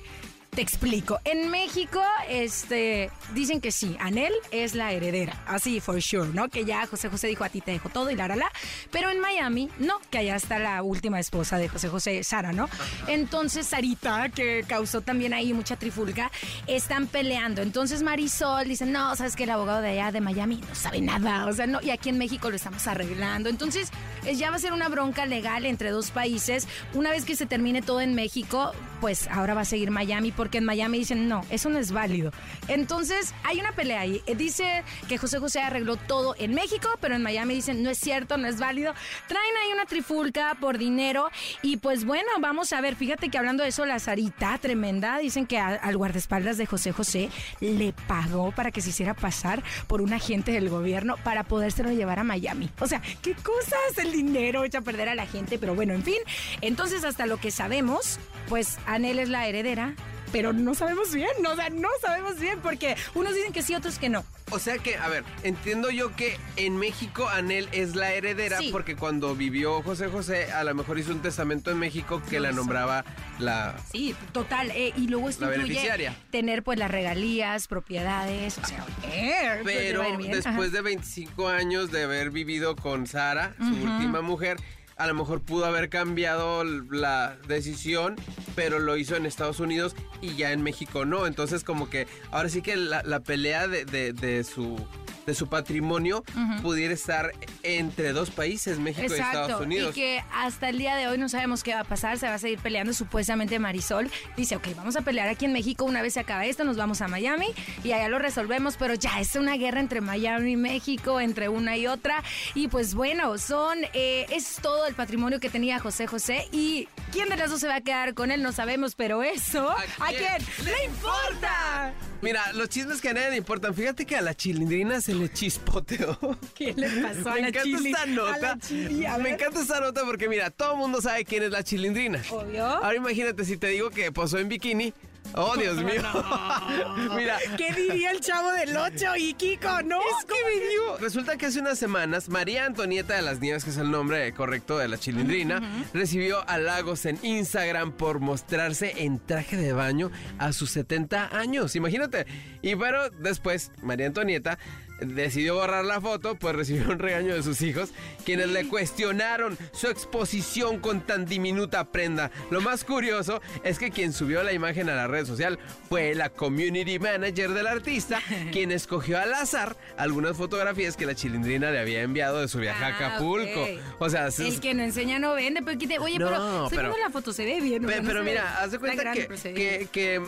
Te 0.55 0.61
explico. 0.61 1.19
En 1.23 1.49
México, 1.49 1.99
este, 2.29 3.09
dicen 3.33 3.59
que 3.59 3.71
sí, 3.71 3.97
Anel 3.99 4.33
es 4.51 4.75
la 4.75 4.91
heredera. 4.91 5.41
Así, 5.47 5.79
for 5.79 5.99
sure, 5.99 6.29
¿no? 6.29 6.47
Que 6.47 6.63
ya 6.63 6.85
José 6.85 7.09
José 7.09 7.27
dijo 7.27 7.43
a 7.43 7.49
ti 7.49 7.59
te 7.59 7.71
dejo 7.71 7.89
todo 7.89 8.11
y 8.11 8.15
la, 8.15 8.27
la, 8.27 8.35
la. 8.35 8.51
Pero 8.91 9.09
en 9.09 9.19
Miami, 9.19 9.69
no, 9.79 9.99
que 10.11 10.19
allá 10.19 10.35
está 10.35 10.59
la 10.59 10.83
última 10.83 11.19
esposa 11.19 11.57
de 11.57 11.69
José 11.69 11.89
José, 11.89 12.23
Sara, 12.23 12.53
¿no? 12.53 12.69
Entonces, 13.07 13.65
Sarita, 13.65 14.29
que 14.29 14.63
causó 14.67 15.01
también 15.01 15.33
ahí 15.33 15.53
mucha 15.53 15.75
trifulca, 15.75 16.31
están 16.67 17.07
peleando. 17.07 17.63
Entonces, 17.63 18.03
Marisol 18.03 18.67
dice, 18.67 18.85
no, 18.85 19.15
sabes 19.15 19.35
que 19.35 19.45
el 19.45 19.49
abogado 19.49 19.81
de 19.81 19.89
allá 19.89 20.11
de 20.11 20.21
Miami 20.21 20.57
no 20.57 20.75
sabe 20.75 21.01
nada. 21.01 21.47
O 21.47 21.53
sea, 21.53 21.65
no, 21.65 21.81
y 21.81 21.89
aquí 21.89 22.09
en 22.09 22.19
México 22.19 22.51
lo 22.51 22.57
estamos 22.57 22.85
arreglando. 22.85 23.49
Entonces, 23.49 23.89
ya 24.31 24.49
va 24.49 24.55
a 24.55 24.59
ser 24.59 24.73
una 24.73 24.89
bronca 24.89 25.25
legal 25.25 25.65
entre 25.65 25.91
dos 25.91 26.11
países. 26.11 26.67
Una 26.93 27.11
vez 27.11 27.25
que 27.25 27.35
se 27.35 27.45
termine 27.45 27.81
todo 27.81 28.01
en 28.01 28.15
México, 28.15 28.71
pues 29.01 29.27
ahora 29.27 29.53
va 29.53 29.61
a 29.61 29.65
seguir 29.65 29.91
Miami 29.91 30.31
porque 30.31 30.59
en 30.59 30.65
Miami 30.65 30.99
dicen, 30.99 31.27
no, 31.27 31.41
eso 31.49 31.69
no 31.69 31.77
es 31.77 31.91
válido. 31.91 32.31
Entonces, 32.67 33.33
hay 33.43 33.59
una 33.59 33.73
pelea 33.73 34.01
ahí. 34.01 34.21
Eh, 34.27 34.35
dice 34.35 34.83
que 35.09 35.17
José 35.17 35.39
José 35.39 35.59
arregló 35.59 35.97
todo 35.97 36.35
en 36.39 36.53
México, 36.53 36.87
pero 37.01 37.15
en 37.15 37.21
Miami 37.21 37.55
dicen, 37.55 37.83
no 37.83 37.89
es 37.89 37.97
cierto, 37.97 38.37
no 38.37 38.47
es 38.47 38.59
válido. 38.59 38.93
Traen 39.27 39.57
ahí 39.61 39.73
una 39.73 39.85
trifulca 39.85 40.55
por 40.59 40.77
dinero 40.77 41.29
y 41.61 41.77
pues 41.77 42.05
bueno, 42.05 42.29
vamos 42.39 42.71
a 42.71 42.79
ver, 42.79 42.95
fíjate 42.95 43.29
que 43.29 43.37
hablando 43.37 43.63
de 43.63 43.69
eso, 43.69 43.85
la 43.85 43.99
Sarita, 43.99 44.57
tremenda, 44.57 45.17
dicen 45.17 45.45
que 45.45 45.59
al 45.59 45.97
guardaespaldas 45.97 46.57
de 46.57 46.65
José 46.65 46.93
José 46.93 47.29
le 47.59 47.93
pagó 48.07 48.51
para 48.51 48.71
que 48.71 48.81
se 48.81 48.91
hiciera 48.91 49.13
pasar 49.13 49.63
por 49.87 50.01
un 50.01 50.13
agente 50.13 50.51
del 50.53 50.69
gobierno 50.69 51.17
para 51.23 51.43
podérselo 51.43 51.91
llevar 51.91 52.19
a 52.19 52.23
Miami. 52.23 52.69
O 52.79 52.87
sea, 52.87 53.01
qué 53.21 53.33
cosas, 53.35 53.97
el 53.97 54.12
dinero 54.13 54.63
echa 54.63 54.77
a 54.77 54.81
perder 54.81 55.09
a 55.09 55.15
la 55.15 55.25
gente, 55.25 55.57
pero 55.59 55.75
bueno, 55.75 55.93
en 55.93 56.03
fin. 56.03 56.19
Entonces, 56.61 57.03
hasta 57.03 57.25
lo 57.25 57.37
que 57.37 57.51
sabemos, 57.51 58.19
pues 58.47 58.77
Anel 58.85 59.19
es 59.19 59.29
la 59.29 59.47
heredera 59.47 59.95
pero 60.33 60.51
no 60.51 60.73
sabemos 60.73 61.13
bien, 61.13 61.29
o 61.47 61.55
sea, 61.55 61.69
no 61.69 61.87
sabemos 62.01 62.39
bien 62.39 62.59
porque 62.59 62.97
unos 63.13 63.35
dicen 63.35 63.53
que 63.53 63.61
sí, 63.61 63.75
otros 63.75 63.99
que 63.99 64.09
no. 64.09 64.25
O 64.49 64.57
sea 64.57 64.79
que, 64.79 64.97
a 64.97 65.07
ver, 65.07 65.23
entiendo 65.43 65.91
yo 65.91 66.15
que 66.15 66.37
en 66.57 66.75
México 66.77 67.29
Anel 67.29 67.69
es 67.71 67.95
la 67.95 68.13
heredera 68.13 68.59
porque 68.71 68.95
cuando 68.95 69.35
vivió 69.35 69.81
José 69.83 70.07
José, 70.07 70.51
a 70.51 70.63
lo 70.63 70.73
mejor 70.73 70.97
hizo 70.97 71.11
un 71.11 71.21
testamento 71.21 71.69
en 71.69 71.77
México 71.77 72.21
que 72.29 72.39
la 72.39 72.51
nombraba 72.51 73.05
la... 73.37 73.75
Sí, 73.91 74.15
total. 74.31 74.71
Eh, 74.71 74.91
y 74.97 75.07
luego 75.07 75.29
esto 75.29 75.47
beneficiaria. 75.47 76.15
tener 76.31 76.63
pues 76.63 76.79
las 76.79 76.89
regalías, 76.89 77.67
propiedades, 77.67 78.57
o 78.57 78.65
sea, 78.65 78.85
eh, 79.03 79.61
Pero 79.63 80.03
después 80.17 80.71
de 80.71 80.81
25 80.81 81.47
años 81.47 81.91
de 81.91 82.03
haber 82.03 82.31
vivido 82.31 82.75
con 82.75 83.05
Sara, 83.05 83.53
su 83.59 83.75
última 83.75 84.21
mujer, 84.21 84.57
a 84.97 85.07
lo 85.07 85.13
mejor 85.13 85.41
pudo 85.41 85.65
haber 85.65 85.89
cambiado 85.89 86.63
la 86.63 87.37
decisión, 87.47 88.15
pero 88.55 88.79
lo 88.79 88.97
hizo 88.97 89.15
en 89.15 89.25
Estados 89.25 89.59
Unidos 89.59 89.95
y 90.21 90.35
ya 90.35 90.51
en 90.51 90.61
México 90.61 91.05
no. 91.05 91.27
Entonces 91.27 91.63
como 91.63 91.89
que 91.89 92.07
ahora 92.31 92.49
sí 92.49 92.61
que 92.61 92.75
la, 92.75 93.19
pelea 93.21 93.67
de, 93.67 93.85
de, 93.85 94.43
su 94.43 94.77
de 95.25 95.33
su 95.35 95.47
patrimonio 95.47 96.23
pudiera 96.61 96.93
estar 96.93 97.31
entre 97.63 98.13
dos 98.13 98.29
países, 98.31 98.79
México 98.79 99.13
y 99.13 99.19
Estados 99.19 99.61
Unidos. 99.61 99.91
Y 99.91 99.99
que 99.99 100.23
hasta 100.33 100.69
el 100.69 100.77
día 100.77 100.95
de 100.95 101.07
hoy 101.07 101.17
no 101.17 101.29
sabemos 101.29 101.63
qué 101.63 101.73
va 101.73 101.81
a 101.81 101.85
pasar, 101.85 102.17
se 102.17 102.27
va 102.27 102.35
a 102.35 102.39
seguir 102.39 102.59
peleando 102.59 102.93
supuestamente 102.93 103.59
Marisol. 103.59 104.09
Dice, 104.35 104.55
ok, 104.55 104.67
vamos 104.75 104.95
a 104.95 105.01
pelear 105.01 105.29
aquí 105.29 105.45
en 105.45 105.53
México, 105.53 105.85
una 105.85 106.01
vez 106.01 106.13
se 106.13 106.19
acaba 106.19 106.45
esto, 106.45 106.63
nos 106.63 106.77
vamos 106.77 107.01
a 107.01 107.07
Miami 107.07 107.47
y 107.83 107.91
allá 107.91 108.09
lo 108.09 108.19
resolvemos, 108.19 108.77
pero 108.77 108.93
ya 108.93 109.19
es 109.19 109.35
una 109.35 109.55
guerra 109.55 109.79
entre 109.79 110.01
Miami 110.01 110.51
y 110.51 110.57
México, 110.57 111.19
entre 111.19 111.49
una 111.49 111.77
y 111.77 111.87
otra. 111.87 112.23
Y 112.53 112.67
pues 112.67 112.93
bueno, 112.93 113.37
son, 113.37 113.79
eh, 113.93 114.25
es 114.29 114.57
todo 114.61 114.85
el 114.85 114.93
patrimonio 114.93 115.39
que 115.39 115.49
tenía 115.49 115.79
José 115.79 116.07
José 116.07 116.47
y 116.51 116.87
quién 117.11 117.29
de 117.29 117.37
las 117.37 117.49
dos 117.49 117.59
se 117.59 117.67
va 117.67 117.75
a 117.75 117.81
quedar 117.81 118.13
con 118.13 118.31
él 118.31 118.41
no 118.41 118.51
sabemos, 118.51 118.95
pero 118.95 119.23
eso, 119.23 119.69
¿a 119.69 120.07
quién, 120.09 120.65
le 120.65 120.85
importa? 120.85 121.93
Mira, 122.23 122.53
los 122.53 122.69
chismes 122.69 123.01
que 123.01 123.09
a 123.09 123.13
nadie 123.13 123.31
le 123.31 123.37
importan. 123.37 123.73
Fíjate 123.75 124.05
que 124.05 124.15
a 124.15 124.21
la 124.21 124.33
chilindrina 124.33 125.01
se 125.01 125.13
le 125.13 125.29
chispoteó. 125.29 126.17
¿Qué 126.55 126.73
le 126.73 126.89
pasó 127.01 127.31
a 127.31 127.37
la 127.37 127.51
chili? 127.51 127.81
Me 127.81 127.89
encanta 127.89 127.89
esta 127.89 128.05
nota. 128.05 129.17
me 129.17 129.29
encanta 129.31 129.61
esta 129.61 129.79
nota 129.81 130.05
porque, 130.05 130.29
mira, 130.29 130.49
todo 130.49 130.71
el 130.71 130.77
mundo 130.77 131.01
sabe 131.01 131.25
quién 131.25 131.43
es 131.43 131.51
la 131.51 131.63
chilindrina. 131.63 132.21
Obvio. 132.31 132.65
Ahora 132.65 132.95
imagínate 132.95 133.43
si 133.43 133.57
te 133.57 133.67
digo 133.67 133.89
que 133.89 134.11
posó 134.13 134.39
en 134.39 134.47
bikini. 134.47 134.93
Oh, 135.35 135.55
Dios 135.57 135.77
mío. 135.83 136.01
Mira. 137.15 137.37
¿Qué 137.57 137.73
diría 137.73 138.11
el 138.11 138.19
chavo 138.19 138.51
del 138.51 138.75
8 138.75 139.15
y 139.17 139.33
Kiko? 139.33 139.81
No. 139.83 139.99
Es 139.99 140.25
que 140.25 140.35
me 140.45 140.67
digo. 140.67 140.97
Resulta 140.99 141.37
que 141.37 141.47
hace 141.47 141.59
unas 141.59 141.79
semanas, 141.79 142.29
María 142.29 142.65
Antonieta 142.65 143.15
de 143.15 143.21
las 143.21 143.39
Nieves, 143.39 143.63
que 143.63 143.71
es 143.71 143.77
el 143.77 143.89
nombre 143.89 144.33
correcto 144.33 144.77
de 144.77 144.87
la 144.87 144.97
chilindrina, 144.97 145.61
recibió 145.93 146.47
halagos 146.49 147.05
en 147.05 147.17
Instagram 147.23 147.93
por 147.93 148.19
mostrarse 148.19 148.93
en 148.97 149.19
traje 149.19 149.57
de 149.57 149.73
baño 149.73 150.11
a 150.37 150.53
sus 150.53 150.71
70 150.71 151.35
años. 151.35 151.75
Imagínate. 151.75 152.25
Y 152.61 152.75
pero 152.75 153.09
después, 153.09 153.71
María 153.81 154.07
Antonieta 154.07 154.59
decidió 155.05 155.55
borrar 155.55 155.85
la 155.85 155.99
foto, 156.01 156.35
pues 156.35 156.55
recibió 156.55 156.89
un 156.91 156.99
regaño 156.99 157.33
de 157.35 157.43
sus 157.43 157.61
hijos, 157.61 157.89
quienes 158.25 158.49
le 158.49 158.67
cuestionaron 158.67 159.57
su 159.71 159.87
exposición 159.87 160.79
con 160.79 161.01
tan 161.01 161.25
diminuta 161.25 161.85
prenda. 161.85 162.31
Lo 162.51 162.61
más 162.61 162.83
curioso 162.83 163.41
es 163.63 163.79
que 163.79 163.91
quien 163.91 164.13
subió 164.13 164.43
la 164.43 164.53
imagen 164.53 164.89
a 164.89 164.95
la 164.95 165.07
red 165.07 165.25
social 165.25 165.59
fue 165.89 166.15
la 166.15 166.29
community 166.29 166.99
manager 166.99 167.51
del 167.51 167.67
artista, 167.67 168.21
quien 168.51 168.71
escogió 168.71 169.19
al 169.19 169.33
azar 169.33 169.75
algunas 169.97 170.37
fotografías 170.37 170.95
que 170.97 171.05
la 171.05 171.15
chilindrina 171.15 171.71
le 171.71 171.79
había 171.79 172.01
enviado 172.01 172.39
de 172.41 172.47
su 172.47 172.59
viaje 172.59 172.83
a 172.83 172.87
Ah, 172.87 172.95
Acapulco. 172.97 173.63
ok. 173.63 173.69
O 173.99 174.09
sea, 174.09 174.27
El 174.27 174.59
que 174.59 174.73
no 174.73 174.83
enseña 174.83 175.19
no 175.19 175.33
vende, 175.33 175.61
pero 175.63 175.77
quite- 175.77 175.99
oye, 175.99 176.19
No, 176.19 176.27
pero, 176.27 176.67
pero- 176.69 176.81
según 176.89 176.99
la 177.01 177.09
foto 177.09 177.33
se 177.33 177.45
ve 177.45 177.59
bien. 177.61 177.83
o 177.83 177.87
Pe- 177.87 177.93
sea, 177.93 178.01
no 178.03 178.07
pero 178.07 178.23
mira, 178.23 178.59
haz 178.61 178.71
de 178.71 178.79
cuenta 178.79 179.11
que, 179.13 179.21
pero 179.23 179.41
que, 179.55 179.87
que, 179.91 180.21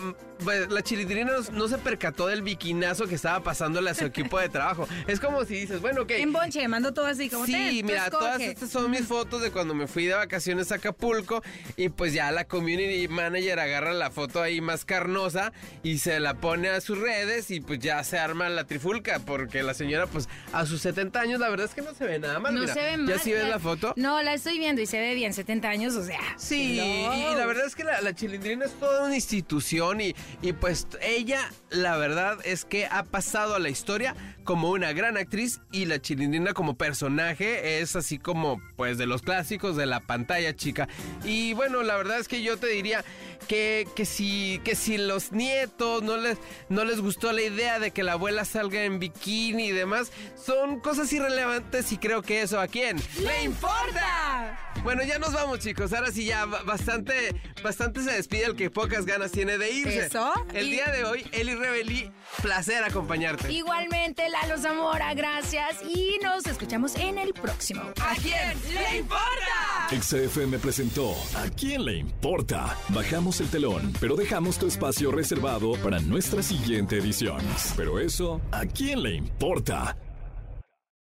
pues, 0.44 0.70
la 0.72 0.82
chilindrina 0.82 1.32
no, 1.32 1.52
no 1.52 1.68
se 1.68 1.78
percató 1.78 2.28
del 2.28 2.42
biquinazo 2.42 3.08
que 3.08 3.16
estaba 3.16 3.42
pasándole 3.42 3.90
a 3.90 3.94
su 3.96 4.06
equipo 4.06 4.40
de 4.40 4.50
trabajo. 4.50 4.65
Es 5.08 5.20
como 5.20 5.44
si 5.46 5.56
dices, 5.56 5.82
bueno, 5.82 6.02
ok. 6.04 6.12
En 6.12 6.34
bonche, 6.34 6.68
mando 6.68 6.94
todo 6.94 7.06
así 7.06 7.30
como 7.30 7.46
Sí, 7.46 7.52
"Ten, 7.54 7.80
tú 7.82 7.86
mira, 7.88 8.10
todas 8.10 8.32
escoge". 8.36 8.52
estas 8.52 8.70
son 8.70 8.90
mis 8.92 9.06
fotos 9.08 9.42
de 9.42 9.52
cuando 9.52 9.74
me 9.74 9.88
fui 9.88 10.06
de 10.06 10.14
vacaciones 10.16 10.72
a 10.72 10.76
Acapulco 10.76 11.42
y 11.78 11.90
pues 11.90 12.14
ya 12.14 12.32
la 12.32 12.46
community 12.46 13.08
manager 13.08 13.60
agarra 13.60 13.94
la 13.94 14.12
foto 14.12 14.42
ahí 14.42 14.62
más 14.62 14.86
carnosa 14.86 15.52
y 15.84 16.00
se 16.00 16.20
la 16.20 16.36
pone 16.36 16.70
a 16.70 16.82
sus 16.82 16.98
redes 16.98 17.52
y 17.52 17.60
pues 17.62 17.80
ya 17.80 18.04
se 18.04 18.18
arma 18.20 18.50
la 18.50 18.66
trifulca 18.66 19.20
porque 19.20 19.64
la 19.64 19.74
señora 19.74 20.08
pues 20.08 20.28
a 20.54 20.66
sus 20.66 20.82
70 20.82 21.20
años 21.20 21.40
la 21.40 21.50
verdad 21.50 21.66
es 21.68 21.74
que 21.74 21.82
no 21.82 21.94
se 21.94 22.06
ve 22.06 22.20
nada 22.20 22.40
mal. 22.40 22.54
No 22.56 22.62
mira. 22.62 22.74
se 22.74 22.82
ve 22.82 22.98
mal. 22.98 23.08
¿Ya 23.08 23.20
sí 23.20 23.32
ves 23.32 23.48
la 23.48 23.60
foto? 23.60 23.94
No, 23.98 24.22
la 24.22 24.34
estoy 24.34 24.58
viendo 24.60 24.82
y 24.82 24.86
se 24.86 25.00
ve 25.00 25.14
bien, 25.16 25.34
70 25.34 25.70
años, 25.70 25.96
o 25.96 26.04
sea. 26.04 26.20
Sí, 26.38 26.80
hello. 26.80 27.32
y 27.32 27.36
la 27.36 27.46
verdad 27.46 27.66
es 27.66 27.76
que 27.76 27.84
la, 27.84 28.02
la 28.02 28.14
chilindrina 28.14 28.66
es 28.66 28.74
toda 28.80 29.06
una 29.06 29.16
institución 29.16 30.02
y, 30.02 30.16
y 30.42 30.54
pues 30.54 30.88
ella, 31.02 31.40
la 31.70 31.98
verdad 31.98 32.38
es 32.46 32.66
que 32.66 32.86
ha 32.86 33.04
pasado 33.04 33.56
a 33.56 33.60
la 33.60 33.70
historia 33.70 34.16
como 34.46 34.70
una 34.70 34.94
gran 34.94 35.18
actriz 35.18 35.60
y 35.72 35.86
la 35.86 36.00
chilindrina 36.00 36.54
como 36.54 36.78
personaje 36.78 37.80
es 37.82 37.96
así 37.96 38.20
como 38.20 38.62
pues 38.78 38.98
de 38.98 39.06
los 39.08 39.24
clásicos 39.24 39.76
de 39.76 39.86
la 39.86 40.00
pantalla 40.00 40.56
chica. 40.56 40.88
Y 41.26 41.54
bueno, 41.54 41.84
la 41.84 41.98
verdad 41.98 42.20
es 42.20 42.28
que 42.28 42.42
yo 42.42 42.56
te 42.58 42.68
diría 42.68 43.04
que, 43.48 43.88
que 43.96 44.06
si 44.06 44.60
que 44.64 44.76
si 44.76 44.98
los 44.98 45.32
nietos 45.32 46.02
no 46.04 46.18
les 46.18 46.38
no 46.70 46.84
les 46.86 47.02
gustó 47.02 47.32
la 47.32 47.42
idea 47.42 47.80
de 47.80 47.92
que 47.92 48.04
la 48.04 48.14
abuela 48.14 48.46
salga 48.46 48.84
en 48.84 49.00
bikini 49.00 49.68
y 49.68 49.72
demás, 49.72 50.12
son 50.36 50.80
cosas 50.80 51.12
irrelevantes 51.14 51.92
y 51.92 51.98
creo 51.98 52.22
que 52.22 52.42
eso 52.42 52.60
a 52.60 52.68
quién 52.68 52.98
¡Le 53.20 53.44
importa! 53.44 54.60
bueno, 54.84 55.02
ya 55.04 55.18
nos 55.18 55.34
vamos, 55.34 55.60
chicos. 55.60 55.94
Ahora 55.94 56.12
sí 56.12 56.26
ya 56.26 56.46
ba- 56.46 56.62
bastante, 56.64 57.34
bastante 57.64 58.04
se 58.04 58.12
despide 58.12 58.46
el 58.46 58.56
que 58.56 58.70
pocas 58.70 59.06
ganas 59.06 59.32
tiene 59.32 59.58
de 59.58 59.72
irse. 59.72 60.06
Eso. 60.08 60.32
El 60.54 60.68
Y- 60.68 60.72
día 60.74 60.88
de 60.92 61.04
hoy, 61.06 61.26
Eli 61.32 61.56
Rebelí, 61.56 62.12
placer 62.44 62.84
acompañarte. 62.84 63.52
Igualmente, 63.52 64.30
Lalo 64.30 64.60
Zamora, 64.62 65.14
gracias. 65.16 65.78
Y 65.84 66.20
nos 66.22 66.46
escuchamos 66.46 66.96
en 66.98 67.18
el 67.18 67.34
próximo. 67.34 67.82
¿A 68.00 68.14
quién 68.22 68.54
le 68.76 68.98
importa? 68.98 69.88
XFM 69.90 70.60
presentó 70.60 71.16
¿A 71.36 71.50
quién 71.50 71.84
le 71.86 71.96
importa? 71.98 72.78
Bajamos 72.90 73.25
el 73.26 73.48
telón, 73.48 73.92
pero 74.00 74.16
dejamos 74.16 74.60
tu 74.60 74.68
espacio 74.68 75.12
reservado 75.12 75.74
para 75.84 76.00
nuestra 76.00 76.44
siguiente 76.44 76.98
edición. 76.98 77.42
Pero 77.76 78.00
eso, 78.00 78.40
¿a 78.52 78.68
quién 78.68 79.02
le 79.02 79.16
importa? 79.16 79.98